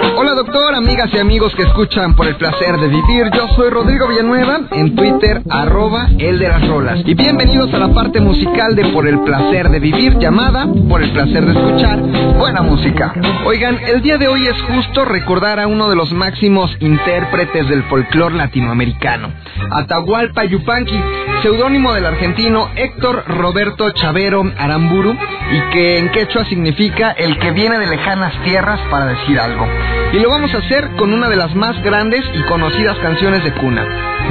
Hola 0.03 0.33
doctor, 0.33 0.73
amigas 0.73 1.09
y 1.13 1.19
amigos 1.19 1.53
que 1.55 1.61
escuchan 1.61 2.15
por 2.15 2.25
el 2.27 2.35
placer 2.35 2.77
de 2.77 2.87
vivir. 2.87 3.29
Yo 3.35 3.47
soy 3.55 3.69
Rodrigo 3.69 4.07
Villanueva, 4.07 4.61
en 4.71 4.95
Twitter, 4.95 5.41
arroba 5.49 6.07
el 6.17 6.39
de 6.39 6.47
las 6.47 6.67
rolas. 6.67 7.01
Y 7.05 7.13
bienvenidos 7.13 7.71
a 7.73 7.77
la 7.77 7.93
parte 7.93 8.19
musical 8.19 8.75
de 8.75 8.85
Por 8.85 9.07
el 9.07 9.19
placer 9.19 9.69
de 9.69 9.79
vivir, 9.79 10.17
llamada 10.17 10.67
Por 10.89 11.03
el 11.03 11.11
placer 11.11 11.45
de 11.45 11.51
escuchar 11.51 11.99
buena 12.37 12.61
música. 12.63 13.13
Oigan, 13.45 13.77
el 13.87 14.01
día 14.01 14.17
de 14.17 14.27
hoy 14.27 14.47
es 14.47 14.59
justo 14.63 15.05
recordar 15.05 15.59
a 15.59 15.67
uno 15.67 15.89
de 15.89 15.95
los 15.95 16.11
máximos 16.11 16.75
intérpretes 16.79 17.69
del 17.69 17.83
folclore 17.83 18.35
latinoamericano, 18.35 19.29
Atahualpa 19.69 20.45
Yupanqui, 20.45 20.99
seudónimo 21.41 21.93
del 21.93 22.05
argentino 22.05 22.69
Héctor 22.75 23.23
Roberto 23.27 23.89
Chavero 23.91 24.43
Aramburu, 24.57 25.13
y 25.51 25.61
que 25.71 25.97
en 25.97 26.09
quechua 26.09 26.45
significa 26.45 27.11
el 27.11 27.37
que 27.39 27.51
viene 27.51 27.79
de 27.79 27.87
lejanas 27.87 28.33
tierras 28.43 28.79
para 28.89 29.07
decir 29.07 29.39
algo. 29.39 29.67
Y 30.13 30.19
lo 30.19 30.29
vamos 30.29 30.53
a 30.53 30.59
hacer 30.59 30.89
con 30.97 31.13
una 31.13 31.29
de 31.29 31.35
las 31.35 31.55
más 31.55 31.81
grandes 31.81 32.23
y 32.33 32.41
conocidas 32.43 32.97
canciones 32.99 33.43
de 33.43 33.53
cuna, 33.53 33.85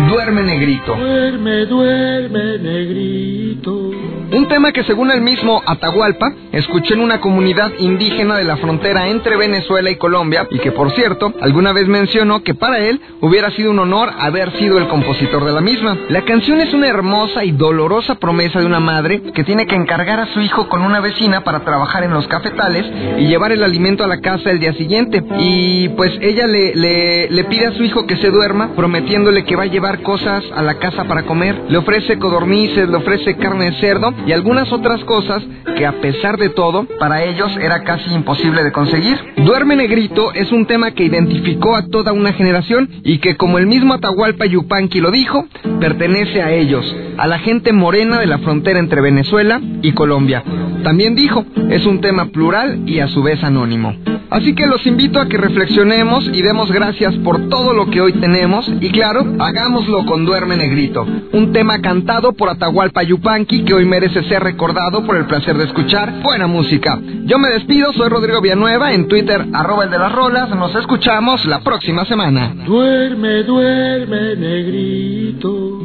Duerme 0.09 0.43
Negrito. 0.43 0.97
Duerme, 0.97 1.67
duerme, 1.67 2.59
negrito. 2.59 3.91
Un 4.33 4.47
tema 4.47 4.71
que 4.71 4.85
según 4.85 5.11
el 5.11 5.23
mismo 5.23 5.61
Atahualpa 5.67 6.33
escuchó 6.53 6.95
en 6.95 7.01
una 7.01 7.21
comunidad 7.21 7.73
indígena 7.81 8.37
de 8.37 8.45
la 8.45 8.57
frontera 8.59 9.09
entre 9.09 9.37
Venezuela 9.37 9.91
y 9.91 9.97
Colombia 9.97 10.47
y 10.53 10.59
que 10.61 10.71
por 10.71 10.93
cierto 10.93 11.35
alguna 11.41 11.73
vez 11.73 11.89
mencionó 11.89 12.45
que 12.45 12.55
para 12.55 12.79
él 12.79 13.01
hubiera 13.21 13.51
sido 13.51 13.73
un 13.73 13.81
honor 13.81 14.11
haber 14.21 14.53
sido 14.53 14.79
el 14.79 14.87
compositor 14.87 15.45
de 15.45 15.53
la 15.53 15.61
misma. 15.61 15.97
La 16.11 16.23
canción 16.23 16.61
es 16.61 16.73
una 16.73 16.87
hermosa 16.87 17.45
y 17.45 17.51
dolorosa 17.51 18.15
promesa 18.15 18.61
de 18.61 18.67
una 18.67 18.79
madre 18.79 19.21
que 19.35 19.43
tiene 19.43 19.67
que 19.67 19.75
encargar 19.75 20.21
a 20.21 20.33
su 20.33 20.41
hijo 20.41 20.69
con 20.69 20.83
una 20.83 21.01
vecina 21.01 21.43
para 21.43 21.61
trabajar 21.61 22.05
en 22.05 22.13
los 22.13 22.29
cafetales 22.29 22.87
y 23.19 23.27
llevar 23.27 23.51
el 23.51 23.65
alimento 23.65 24.05
a 24.05 24.09
la 24.09 24.21
casa 24.21 24.51
el 24.51 24.61
día 24.61 24.75
siguiente. 24.75 25.25
Y 25.41 25.89
pues 25.91 26.13
ella 26.21 26.47
le, 26.47 26.77
le, 26.77 27.31
le 27.31 27.45
pide 27.45 27.67
a 27.67 27.73
su 27.73 27.83
hijo 27.83 28.07
que 28.07 28.17
se 28.19 28.31
duerma 28.31 28.75
prometiéndole 28.77 29.45
que 29.45 29.57
va 29.57 29.65
a 29.65 29.67
llevar 29.67 29.90
cosas 29.99 30.45
a 30.55 30.63
la 30.63 30.79
casa 30.79 31.05
para 31.05 31.25
comer. 31.25 31.61
Le 31.69 31.79
ofrece 31.79 32.19
codornices, 32.19 32.89
le 32.89 32.97
ofrece 32.97 33.37
carne 33.37 33.71
de 33.71 33.81
cerdo 33.81 34.15
y 34.27 34.33
algunas 34.33 34.73
otras 34.73 35.05
cosas 35.05 35.43
que 35.77 35.87
a 35.87 36.01
pesar 36.01 36.39
de 36.39 36.49
todo, 36.51 36.87
para 36.99 37.25
ellos 37.25 37.51
era 37.61 37.83
casi 37.83 38.13
imposible 38.15 38.63
de 38.63 38.73
conseguir. 38.73 39.19
Duerme 39.37 39.77
Negrito 39.77 40.33
es 40.33 40.53
un 40.53 40.67
tema 40.67 40.93
que 40.93 41.05
identificó 41.05 41.77
a 41.77 41.87
toda 41.87 42.13
una 42.13 42.33
generación 42.33 42.89
y 43.03 43.19
que 43.19 43.37
como 43.37 43.59
el 43.59 43.67
mismo 43.67 43.95
Atahualpa 43.95 44.47
Yupanqui 44.47 45.01
lo 45.01 45.11
dijo, 45.11 45.47
pertenece 45.81 46.43
a 46.43 46.53
ellos, 46.53 46.85
a 47.19 47.27
la 47.27 47.39
gente 47.39 47.73
morena 47.73 48.19
de 48.19 48.27
la 48.27 48.39
frontera 48.39 48.79
entre 48.79 49.01
Venezuela 49.01 49.61
y 49.83 49.93
Colombia. 49.93 50.43
También 50.83 51.15
dijo, 51.15 51.45
es 51.71 51.85
un 51.87 52.01
tema 52.01 52.27
plural 52.27 52.83
y 52.87 53.01
a 53.01 53.09
su 53.09 53.23
vez 53.23 53.43
anónimo. 53.45 53.95
Así 54.31 54.55
que 54.55 54.67
los 54.67 54.87
invito 54.87 55.21
a 55.21 55.29
que 55.29 55.37
reflexionemos 55.37 56.31
y 56.33 56.41
demos 56.41 56.71
gracias 56.71 57.15
por 57.17 57.49
todo 57.49 57.75
lo 57.75 57.91
que 57.91 58.01
hoy 58.01 58.13
tenemos 58.13 58.71
y 58.81 58.91
claro, 58.91 59.27
hagámoslo 59.71 60.05
con 60.05 60.27
Duerme 60.27 60.57
Negrito, 60.57 61.07
un 61.33 61.53
tema 61.53 61.81
cantado 61.81 62.33
por 62.33 62.49
Atahualpa 62.49 63.05
Yupanqui 63.05 63.65
que 63.65 63.73
hoy 63.73 63.85
merece 63.85 64.25
ser 64.25 64.43
recordado 64.43 65.07
por 65.07 65.17
el 65.17 65.27
placer 65.27 65.57
de 65.57 65.63
escuchar 65.65 66.23
buena 66.25 66.49
música. 66.49 67.01
Yo 67.25 67.39
me 67.39 67.51
despido, 67.51 67.93
soy 67.93 68.09
Rodrigo 68.09 68.41
Villanueva, 68.41 68.93
en 68.93 69.07
Twitter 69.07 69.47
arroba 69.53 69.85
el 69.85 69.91
de 69.91 69.99
las 69.99 70.11
rolas, 70.11 70.51
nos 70.51 70.75
escuchamos 70.75 71.45
la 71.47 71.61
próxima 71.61 72.05
semana. 72.05 72.53
Duerme, 72.67 73.45
duerme, 73.45 74.35
negrito. 74.35 75.79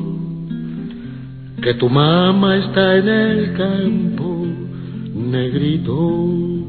Que 1.61 1.75
tu 1.75 1.87
mamá 1.87 2.55
está 2.57 2.95
en 2.95 3.07
el 3.07 3.53
campo, 3.53 4.47
negrito. 5.13 6.64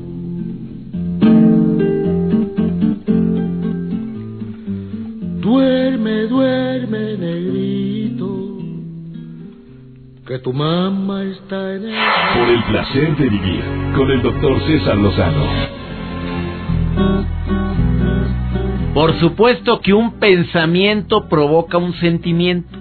Que 10.37 10.43
tu 10.43 10.53
mamá 10.53 11.23
está 11.23 11.75
en 11.75 11.85
el... 11.85 11.95
Por 12.35 12.49
el 12.51 12.63
placer 12.65 13.17
de 13.17 13.29
vivir 13.31 13.65
con 13.97 14.11
el 14.11 14.23
doctor 14.23 14.61
César 14.67 14.99
Lozano. 14.99 15.47
Por 18.93 19.19
supuesto 19.19 19.81
que 19.81 19.95
un 19.95 20.19
pensamiento 20.19 21.27
provoca 21.29 21.79
un 21.79 21.95
sentimiento. 21.95 22.79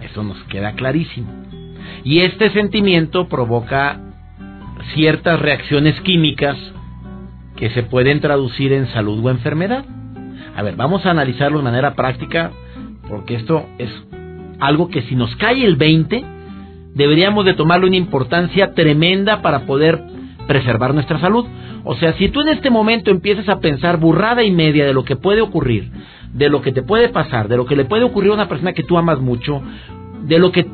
Eso 0.00 0.22
nos 0.22 0.36
queda 0.44 0.72
clarísimo. 0.72 1.28
Y 2.04 2.20
este 2.20 2.50
sentimiento 2.50 3.26
provoca 3.28 3.98
ciertas 4.94 5.40
reacciones 5.40 5.98
químicas 6.02 6.58
que 7.56 7.70
se 7.70 7.84
pueden 7.84 8.20
traducir 8.20 8.74
en 8.74 8.86
salud 8.88 9.24
o 9.24 9.30
enfermedad. 9.30 9.86
A 10.54 10.62
ver, 10.62 10.76
vamos 10.76 11.06
a 11.06 11.10
analizarlo 11.12 11.58
de 11.58 11.64
manera 11.64 11.94
práctica, 11.94 12.50
porque 13.08 13.36
esto 13.36 13.64
es 13.78 13.90
algo 14.60 14.88
que 14.88 15.02
si 15.02 15.14
nos 15.14 15.34
cae 15.36 15.64
el 15.64 15.76
20, 15.76 16.35
deberíamos 16.96 17.44
de 17.44 17.52
tomarle 17.52 17.86
una 17.86 17.96
importancia 17.96 18.72
tremenda 18.72 19.42
para 19.42 19.66
poder 19.66 20.02
preservar 20.46 20.94
nuestra 20.94 21.20
salud. 21.20 21.44
O 21.84 21.94
sea, 21.96 22.14
si 22.14 22.30
tú 22.30 22.40
en 22.40 22.48
este 22.48 22.70
momento 22.70 23.10
empiezas 23.10 23.48
a 23.50 23.60
pensar 23.60 23.98
burrada 23.98 24.42
y 24.42 24.50
media 24.50 24.86
de 24.86 24.94
lo 24.94 25.04
que 25.04 25.14
puede 25.14 25.42
ocurrir, 25.42 25.90
de 26.32 26.48
lo 26.48 26.62
que 26.62 26.72
te 26.72 26.82
puede 26.82 27.10
pasar, 27.10 27.48
de 27.48 27.58
lo 27.58 27.66
que 27.66 27.76
le 27.76 27.84
puede 27.84 28.04
ocurrir 28.04 28.30
a 28.30 28.34
una 28.34 28.48
persona 28.48 28.72
que 28.72 28.82
tú 28.82 28.96
amas 28.96 29.20
mucho, 29.20 29.62
de 30.22 30.38
lo 30.38 30.52
que 30.52 30.66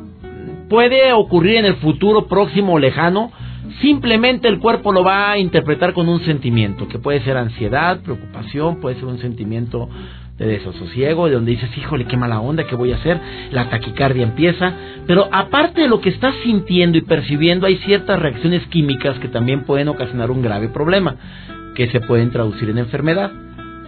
puede 0.68 1.12
ocurrir 1.12 1.56
en 1.56 1.64
el 1.64 1.74
futuro 1.76 2.28
próximo 2.28 2.74
o 2.74 2.78
lejano, 2.78 3.32
simplemente 3.80 4.46
el 4.46 4.60
cuerpo 4.60 4.92
lo 4.92 5.02
va 5.02 5.32
a 5.32 5.38
interpretar 5.38 5.92
con 5.92 6.08
un 6.08 6.20
sentimiento, 6.20 6.86
que 6.86 7.00
puede 7.00 7.20
ser 7.22 7.36
ansiedad, 7.36 8.00
preocupación, 8.00 8.80
puede 8.80 8.94
ser 8.94 9.06
un 9.06 9.18
sentimiento 9.18 9.88
de 10.42 10.58
desasosiego, 10.58 11.26
de 11.26 11.34
donde 11.34 11.52
dices, 11.52 11.76
híjole, 11.76 12.06
qué 12.06 12.16
mala 12.16 12.40
onda, 12.40 12.64
¿qué 12.64 12.74
voy 12.74 12.92
a 12.92 12.96
hacer? 12.96 13.18
La 13.50 13.70
taquicardia 13.70 14.24
empieza. 14.24 14.74
Pero 15.06 15.28
aparte 15.32 15.82
de 15.82 15.88
lo 15.88 16.00
que 16.00 16.10
estás 16.10 16.34
sintiendo 16.42 16.98
y 16.98 17.02
percibiendo, 17.02 17.66
hay 17.66 17.76
ciertas 17.78 18.18
reacciones 18.20 18.66
químicas 18.68 19.18
que 19.18 19.28
también 19.28 19.64
pueden 19.64 19.88
ocasionar 19.88 20.30
un 20.30 20.42
grave 20.42 20.68
problema, 20.68 21.16
que 21.74 21.88
se 21.88 22.00
pueden 22.00 22.30
traducir 22.30 22.70
en 22.70 22.78
enfermedad. 22.78 23.30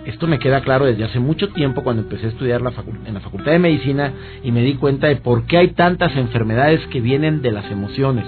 Esto 0.06 0.26
me 0.26 0.38
queda 0.38 0.60
claro 0.60 0.84
desde 0.84 1.04
hace 1.04 1.18
mucho 1.18 1.48
tiempo 1.48 1.82
cuando 1.82 2.02
empecé 2.02 2.26
a 2.26 2.30
estudiar 2.30 2.60
en 2.60 3.14
la 3.14 3.20
Facultad 3.20 3.52
de 3.52 3.58
Medicina 3.58 4.12
y 4.42 4.52
me 4.52 4.62
di 4.62 4.74
cuenta 4.74 5.06
de 5.06 5.16
por 5.16 5.46
qué 5.46 5.56
hay 5.58 5.68
tantas 5.68 6.14
enfermedades 6.16 6.86
que 6.88 7.00
vienen 7.00 7.40
de 7.40 7.52
las 7.52 7.70
emociones. 7.70 8.26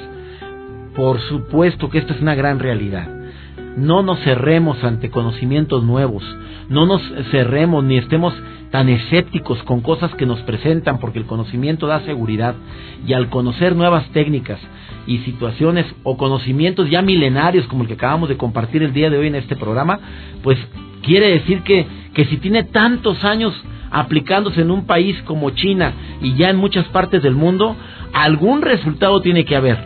Por 0.94 1.20
supuesto 1.20 1.90
que 1.90 1.98
esto 1.98 2.14
es 2.14 2.22
una 2.22 2.34
gran 2.34 2.58
realidad. 2.58 3.15
No 3.76 4.02
nos 4.02 4.18
cerremos 4.20 4.82
ante 4.82 5.10
conocimientos 5.10 5.84
nuevos, 5.84 6.24
no 6.68 6.86
nos 6.86 7.02
cerremos 7.30 7.84
ni 7.84 7.98
estemos 7.98 8.34
tan 8.70 8.88
escépticos 8.88 9.62
con 9.62 9.80
cosas 9.80 10.14
que 10.14 10.26
nos 10.26 10.40
presentan 10.40 10.98
porque 10.98 11.18
el 11.18 11.26
conocimiento 11.26 11.86
da 11.86 12.00
seguridad 12.00 12.54
y 13.06 13.12
al 13.12 13.28
conocer 13.28 13.76
nuevas 13.76 14.08
técnicas 14.10 14.58
y 15.06 15.18
situaciones 15.18 15.86
o 16.02 16.16
conocimientos 16.16 16.90
ya 16.90 17.02
milenarios 17.02 17.66
como 17.66 17.82
el 17.82 17.88
que 17.88 17.94
acabamos 17.94 18.28
de 18.28 18.36
compartir 18.36 18.82
el 18.82 18.92
día 18.92 19.10
de 19.10 19.18
hoy 19.18 19.28
en 19.28 19.36
este 19.36 19.56
programa, 19.56 20.00
pues 20.42 20.58
quiere 21.02 21.30
decir 21.30 21.62
que, 21.62 21.86
que 22.12 22.24
si 22.24 22.38
tiene 22.38 22.64
tantos 22.64 23.24
años 23.24 23.54
aplicándose 23.90 24.62
en 24.62 24.70
un 24.70 24.86
país 24.86 25.16
como 25.22 25.50
China 25.50 25.92
y 26.20 26.34
ya 26.34 26.50
en 26.50 26.56
muchas 26.56 26.86
partes 26.86 27.22
del 27.22 27.34
mundo, 27.34 27.76
algún 28.12 28.62
resultado 28.62 29.20
tiene 29.20 29.44
que 29.44 29.56
haber. 29.56 29.78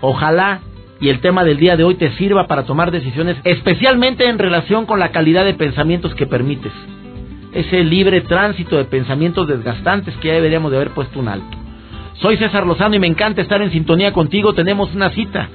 Ojalá 0.00 0.60
y 1.02 1.08
el 1.08 1.18
tema 1.18 1.42
del 1.42 1.58
día 1.58 1.76
de 1.76 1.82
hoy 1.82 1.96
te 1.96 2.12
sirva 2.12 2.46
para 2.46 2.62
tomar 2.62 2.92
decisiones, 2.92 3.36
especialmente 3.42 4.28
en 4.28 4.38
relación 4.38 4.86
con 4.86 5.00
la 5.00 5.10
calidad 5.10 5.44
de 5.44 5.54
pensamientos 5.54 6.14
que 6.14 6.28
permites. 6.28 6.72
Ese 7.52 7.82
libre 7.82 8.20
tránsito 8.20 8.76
de 8.76 8.84
pensamientos 8.84 9.48
desgastantes 9.48 10.16
que 10.18 10.28
ya 10.28 10.34
deberíamos 10.34 10.70
de 10.70 10.76
haber 10.76 10.90
puesto 10.90 11.18
un 11.18 11.26
alto. 11.26 11.58
Soy 12.20 12.36
César 12.36 12.64
Lozano 12.64 12.94
y 12.94 13.00
me 13.00 13.08
encanta 13.08 13.42
estar 13.42 13.60
en 13.60 13.72
sintonía 13.72 14.12
contigo. 14.12 14.54
Tenemos 14.54 14.94
una 14.94 15.10
cita. 15.10 15.48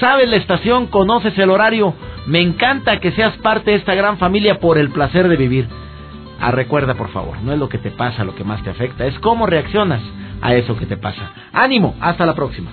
Sabes 0.00 0.28
la 0.28 0.36
estación, 0.36 0.88
conoces 0.88 1.38
el 1.38 1.50
horario. 1.50 1.94
Me 2.26 2.40
encanta 2.40 2.98
que 2.98 3.12
seas 3.12 3.36
parte 3.36 3.70
de 3.70 3.76
esta 3.76 3.94
gran 3.94 4.18
familia 4.18 4.58
por 4.58 4.78
el 4.78 4.90
placer 4.90 5.28
de 5.28 5.36
vivir. 5.36 5.68
Ah, 6.40 6.50
recuerda, 6.50 6.94
por 6.94 7.10
favor, 7.10 7.40
no 7.44 7.52
es 7.52 7.58
lo 7.60 7.68
que 7.68 7.78
te 7.78 7.92
pasa 7.92 8.24
lo 8.24 8.34
que 8.34 8.42
más 8.42 8.64
te 8.64 8.70
afecta, 8.70 9.06
es 9.06 9.16
cómo 9.20 9.46
reaccionas 9.46 10.00
a 10.40 10.56
eso 10.56 10.76
que 10.76 10.86
te 10.86 10.96
pasa. 10.96 11.32
Ánimo, 11.52 11.94
hasta 12.00 12.26
la 12.26 12.34
próxima. 12.34 12.72